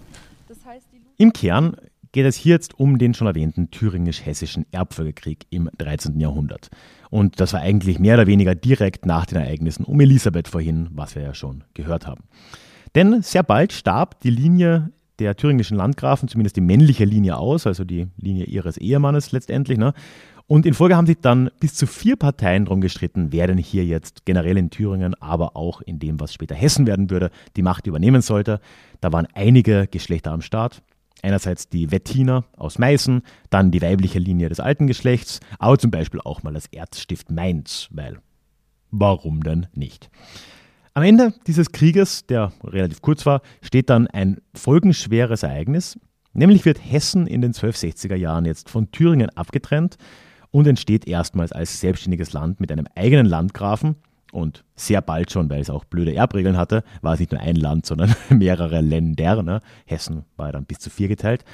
Das 0.48 0.64
heißt, 0.64 0.86
Im 1.16 1.32
Kern 1.32 1.76
geht 2.12 2.26
es 2.26 2.36
hier 2.36 2.54
jetzt 2.54 2.78
um 2.78 2.98
den 2.98 3.12
schon 3.12 3.26
erwähnten 3.26 3.70
thüringisch-hessischen 3.70 4.66
Erbfolgekrieg 4.70 5.46
im 5.50 5.68
13. 5.78 6.20
Jahrhundert. 6.20 6.68
Und 7.10 7.40
das 7.40 7.52
war 7.52 7.60
eigentlich 7.60 7.98
mehr 7.98 8.14
oder 8.14 8.26
weniger 8.26 8.54
direkt 8.54 9.04
nach 9.04 9.26
den 9.26 9.38
Ereignissen 9.38 9.84
um 9.84 10.00
Elisabeth 10.00 10.48
vorhin, 10.48 10.88
was 10.92 11.16
wir 11.16 11.22
ja 11.22 11.34
schon 11.34 11.64
gehört 11.74 12.06
haben. 12.06 12.24
Denn 12.94 13.22
sehr 13.22 13.42
bald 13.42 13.72
starb 13.72 14.20
die 14.20 14.30
Linie 14.30 14.92
der 15.18 15.36
thüringischen 15.36 15.76
Landgrafen, 15.76 16.28
zumindest 16.28 16.56
die 16.56 16.60
männliche 16.60 17.04
Linie 17.04 17.36
aus, 17.36 17.66
also 17.66 17.84
die 17.84 18.08
Linie 18.16 18.44
ihres 18.44 18.76
Ehemannes 18.76 19.32
letztendlich. 19.32 19.78
Ne? 19.78 19.94
Und 20.46 20.66
in 20.66 20.74
Folge 20.74 20.96
haben 20.96 21.06
sich 21.06 21.20
dann 21.20 21.50
bis 21.58 21.74
zu 21.74 21.86
vier 21.86 22.16
Parteien 22.16 22.66
darum 22.66 22.82
gestritten, 22.82 23.32
wer 23.32 23.46
denn 23.46 23.56
hier 23.56 23.84
jetzt 23.86 24.26
generell 24.26 24.58
in 24.58 24.68
Thüringen, 24.68 25.14
aber 25.14 25.56
auch 25.56 25.80
in 25.80 25.98
dem, 25.98 26.20
was 26.20 26.34
später 26.34 26.54
Hessen 26.54 26.86
werden 26.86 27.08
würde, 27.08 27.30
die 27.56 27.62
Macht 27.62 27.86
übernehmen 27.86 28.20
sollte. 28.20 28.60
Da 29.00 29.10
waren 29.12 29.26
einige 29.32 29.86
Geschlechter 29.90 30.32
am 30.32 30.42
Start. 30.42 30.82
Einerseits 31.22 31.70
die 31.70 31.90
Wettiner 31.90 32.44
aus 32.58 32.78
Meißen, 32.78 33.22
dann 33.48 33.70
die 33.70 33.80
weibliche 33.80 34.18
Linie 34.18 34.50
des 34.50 34.60
alten 34.60 34.86
Geschlechts, 34.86 35.40
aber 35.58 35.78
zum 35.78 35.90
Beispiel 35.90 36.20
auch 36.20 36.42
mal 36.42 36.52
das 36.52 36.66
Erzstift 36.66 37.30
Mainz, 37.30 37.88
weil 37.90 38.18
warum 38.90 39.42
denn 39.42 39.68
nicht? 39.72 40.10
Am 40.92 41.02
Ende 41.02 41.32
dieses 41.46 41.72
Krieges, 41.72 42.26
der 42.26 42.52
relativ 42.62 43.00
kurz 43.00 43.24
war, 43.24 43.40
steht 43.62 43.88
dann 43.88 44.06
ein 44.08 44.42
folgenschweres 44.54 45.42
Ereignis, 45.42 45.98
nämlich 46.34 46.66
wird 46.66 46.78
Hessen 46.84 47.26
in 47.26 47.40
den 47.40 47.54
1260er 47.54 48.16
Jahren 48.16 48.44
jetzt 48.44 48.68
von 48.68 48.90
Thüringen 48.90 49.30
abgetrennt 49.30 49.96
und 50.54 50.68
entsteht 50.68 51.08
erstmals 51.08 51.50
als 51.50 51.80
selbstständiges 51.80 52.32
Land 52.32 52.60
mit 52.60 52.70
einem 52.70 52.86
eigenen 52.94 53.26
Landgrafen. 53.26 53.96
Und 54.30 54.64
sehr 54.76 55.02
bald 55.02 55.32
schon, 55.32 55.50
weil 55.50 55.60
es 55.60 55.68
auch 55.68 55.84
blöde 55.84 56.14
Erbregeln 56.14 56.56
hatte, 56.56 56.84
war 57.02 57.14
es 57.14 57.18
nicht 57.18 57.32
nur 57.32 57.40
ein 57.40 57.56
Land, 57.56 57.86
sondern 57.86 58.14
mehrere 58.30 58.80
Länder. 58.80 59.42
Ne? 59.42 59.62
Hessen 59.84 60.24
war 60.36 60.52
dann 60.52 60.64
bis 60.64 60.78
zu 60.78 60.90
vier 60.90 61.08
geteilt. 61.08 61.44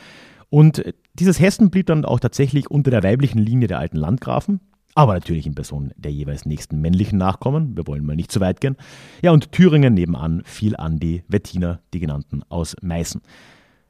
Und 0.50 0.84
dieses 1.14 1.40
Hessen 1.40 1.70
blieb 1.70 1.86
dann 1.86 2.04
auch 2.04 2.20
tatsächlich 2.20 2.70
unter 2.70 2.90
der 2.90 3.02
weiblichen 3.02 3.38
Linie 3.38 3.68
der 3.68 3.78
alten 3.78 3.96
Landgrafen, 3.96 4.60
aber 4.94 5.14
natürlich 5.14 5.46
in 5.46 5.54
Person 5.54 5.92
der 5.96 6.12
jeweils 6.12 6.44
nächsten 6.44 6.82
männlichen 6.82 7.16
Nachkommen. 7.16 7.78
Wir 7.78 7.86
wollen 7.86 8.04
mal 8.04 8.16
nicht 8.16 8.30
zu 8.30 8.40
weit 8.40 8.60
gehen. 8.60 8.76
Ja, 9.22 9.30
und 9.30 9.50
Thüringen 9.50 9.94
nebenan 9.94 10.42
fiel 10.44 10.76
an 10.76 10.98
die 10.98 11.22
Wettiner, 11.26 11.80
die 11.94 12.00
genannten 12.00 12.42
aus 12.50 12.76
Meißen. 12.82 13.22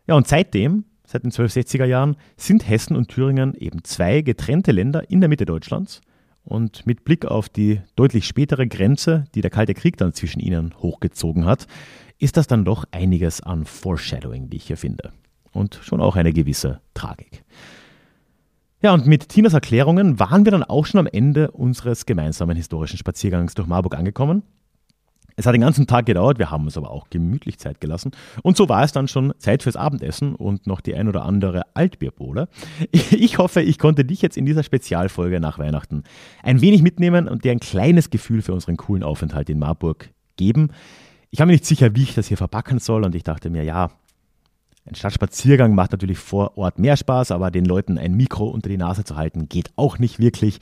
Ja, 0.06 0.14
und 0.14 0.28
seitdem 0.28 0.84
seit 1.10 1.24
den 1.24 1.32
1260er 1.32 1.84
Jahren, 1.84 2.16
sind 2.36 2.68
Hessen 2.68 2.96
und 2.96 3.08
Thüringen 3.08 3.54
eben 3.54 3.82
zwei 3.82 4.20
getrennte 4.20 4.70
Länder 4.70 5.10
in 5.10 5.20
der 5.20 5.28
Mitte 5.28 5.44
Deutschlands. 5.44 6.00
Und 6.44 6.86
mit 6.86 7.04
Blick 7.04 7.26
auf 7.26 7.48
die 7.48 7.80
deutlich 7.96 8.26
spätere 8.26 8.66
Grenze, 8.66 9.24
die 9.34 9.40
der 9.40 9.50
Kalte 9.50 9.74
Krieg 9.74 9.96
dann 9.96 10.14
zwischen 10.14 10.40
ihnen 10.40 10.72
hochgezogen 10.78 11.44
hat, 11.44 11.66
ist 12.18 12.36
das 12.36 12.46
dann 12.46 12.64
doch 12.64 12.84
einiges 12.92 13.40
an 13.40 13.64
Foreshadowing, 13.64 14.52
wie 14.52 14.56
ich 14.56 14.66
hier 14.66 14.76
finde. 14.76 15.12
Und 15.52 15.80
schon 15.82 16.00
auch 16.00 16.16
eine 16.16 16.32
gewisse 16.32 16.80
Tragik. 16.94 17.42
Ja, 18.80 18.94
und 18.94 19.06
mit 19.06 19.28
Tinas 19.28 19.52
Erklärungen 19.52 20.20
waren 20.20 20.44
wir 20.44 20.52
dann 20.52 20.62
auch 20.62 20.86
schon 20.86 21.00
am 21.00 21.06
Ende 21.06 21.50
unseres 21.50 22.06
gemeinsamen 22.06 22.56
historischen 22.56 22.98
Spaziergangs 22.98 23.54
durch 23.54 23.68
Marburg 23.68 23.96
angekommen. 23.96 24.42
Es 25.40 25.46
hat 25.46 25.54
den 25.54 25.62
ganzen 25.62 25.86
Tag 25.86 26.04
gedauert, 26.04 26.38
wir 26.38 26.50
haben 26.50 26.64
uns 26.64 26.76
aber 26.76 26.90
auch 26.90 27.08
gemütlich 27.08 27.58
Zeit 27.58 27.80
gelassen. 27.80 28.10
Und 28.42 28.58
so 28.58 28.68
war 28.68 28.84
es 28.84 28.92
dann 28.92 29.08
schon 29.08 29.32
Zeit 29.38 29.62
fürs 29.62 29.74
Abendessen 29.74 30.34
und 30.34 30.66
noch 30.66 30.82
die 30.82 30.94
ein 30.94 31.08
oder 31.08 31.24
andere 31.24 31.62
Altbierbowle. 31.74 32.48
Ich 33.10 33.38
hoffe, 33.38 33.62
ich 33.62 33.78
konnte 33.78 34.04
dich 34.04 34.20
jetzt 34.20 34.36
in 34.36 34.44
dieser 34.44 34.62
Spezialfolge 34.62 35.40
nach 35.40 35.58
Weihnachten 35.58 36.04
ein 36.42 36.60
wenig 36.60 36.82
mitnehmen 36.82 37.26
und 37.26 37.44
dir 37.44 37.52
ein 37.52 37.60
kleines 37.60 38.10
Gefühl 38.10 38.42
für 38.42 38.52
unseren 38.52 38.76
coolen 38.76 39.02
Aufenthalt 39.02 39.48
in 39.48 39.58
Marburg 39.58 40.10
geben. 40.36 40.72
Ich 41.30 41.38
war 41.38 41.46
mir 41.46 41.52
nicht 41.52 41.64
sicher, 41.64 41.94
wie 41.94 42.02
ich 42.02 42.14
das 42.14 42.26
hier 42.26 42.36
verpacken 42.36 42.78
soll 42.78 43.04
und 43.04 43.14
ich 43.14 43.24
dachte 43.24 43.48
mir, 43.48 43.64
ja, 43.64 43.90
ein 44.84 44.94
Stadtspaziergang 44.94 45.74
macht 45.74 45.92
natürlich 45.92 46.18
vor 46.18 46.58
Ort 46.58 46.78
mehr 46.78 46.98
Spaß, 46.98 47.30
aber 47.30 47.50
den 47.50 47.64
Leuten 47.64 47.96
ein 47.96 48.14
Mikro 48.14 48.48
unter 48.48 48.68
die 48.68 48.76
Nase 48.76 49.04
zu 49.04 49.16
halten, 49.16 49.48
geht 49.48 49.70
auch 49.76 49.98
nicht 49.98 50.18
wirklich. 50.18 50.58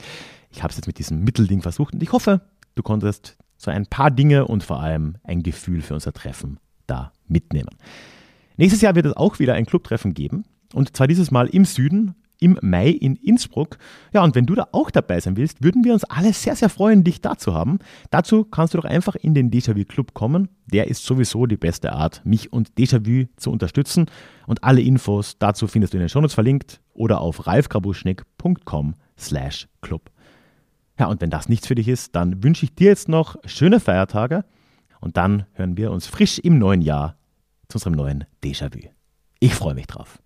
Ich 0.51 0.63
habe 0.63 0.71
es 0.71 0.77
jetzt 0.77 0.87
mit 0.87 0.99
diesem 0.99 1.23
Mittelding 1.25 1.61
versucht 1.61 1.95
und 1.95 2.01
ich 2.01 2.13
hoffe, 2.13 2.41
du 2.75 2.83
konntest 2.83 3.38
so 3.59 3.69
ein 3.69 3.85
paar 3.85 4.09
Dinge 4.09 4.47
und 4.47 4.63
vor 4.63 4.81
allem 4.81 5.17
ein 5.23 5.43
Gefühl 5.43 5.81
für 5.81 5.93
unser 5.93 6.13
Treffen 6.13 6.59
da 6.87 7.11
mitnehmen. 7.27 7.75
Nächstes 8.57 8.81
Jahr 8.81 8.95
wird 8.95 9.05
es 9.05 9.15
auch 9.15 9.37
wieder 9.37 9.53
ein 9.53 9.65
Clubtreffen 9.65 10.15
geben 10.15 10.45
und 10.73 10.95
zwar 10.95 11.07
dieses 11.07 11.29
Mal 11.29 11.47
im 11.47 11.65
Süden, 11.65 12.15
im 12.39 12.57
Mai 12.61 12.89
in 12.89 13.15
Innsbruck. 13.17 13.77
Ja, 14.13 14.23
und 14.23 14.33
wenn 14.33 14.45
du 14.45 14.55
da 14.55 14.67
auch 14.71 14.91
dabei 14.91 15.19
sein 15.19 15.35
willst, 15.35 15.61
würden 15.61 15.83
wir 15.83 15.93
uns 15.93 16.05
alle 16.05 16.31
sehr, 16.31 16.55
sehr 16.55 16.69
freuen, 16.69 17.03
dich 17.03 17.21
da 17.21 17.37
zu 17.37 17.53
haben. 17.53 17.79
Dazu 18.11 18.45
kannst 18.45 18.73
du 18.73 18.77
doch 18.77 18.85
einfach 18.85 19.15
in 19.15 19.33
den 19.33 19.51
Déjà-vu 19.51 19.83
Club 19.83 20.13
kommen. 20.13 20.47
Der 20.65 20.87
ist 20.87 21.03
sowieso 21.03 21.45
die 21.45 21.57
beste 21.57 21.91
Art, 21.91 22.21
mich 22.23 22.53
und 22.53 22.75
Déjà-vu 22.77 23.27
zu 23.35 23.51
unterstützen. 23.51 24.05
Und 24.47 24.63
alle 24.63 24.81
Infos 24.81 25.37
dazu 25.37 25.67
findest 25.67 25.93
du 25.93 25.97
in 25.97 26.01
den 26.01 26.09
Shownotes 26.09 26.33
verlinkt 26.33 26.79
oder 26.93 27.19
auf 27.19 27.45
ralfgrabuschnick.com 27.45 28.95
slash 29.17 29.67
club. 29.81 30.09
Ja, 30.99 31.07
und 31.07 31.21
wenn 31.21 31.29
das 31.29 31.47
nichts 31.47 31.65
für 31.65 31.75
dich 31.75 31.87
ist, 31.87 32.15
dann 32.15 32.43
wünsche 32.43 32.65
ich 32.65 32.75
dir 32.75 32.89
jetzt 32.89 33.07
noch 33.07 33.37
schöne 33.45 33.79
Feiertage 33.79 34.43
und 34.99 35.15
dann 35.15 35.45
hören 35.53 35.77
wir 35.77 35.91
uns 35.91 36.07
frisch 36.07 36.39
im 36.39 36.59
neuen 36.59 36.81
Jahr 36.81 37.15
zu 37.69 37.77
unserem 37.77 37.93
neuen 37.93 38.25
Déjà-vu. 38.43 38.89
Ich 39.39 39.55
freue 39.55 39.75
mich 39.75 39.87
drauf. 39.87 40.21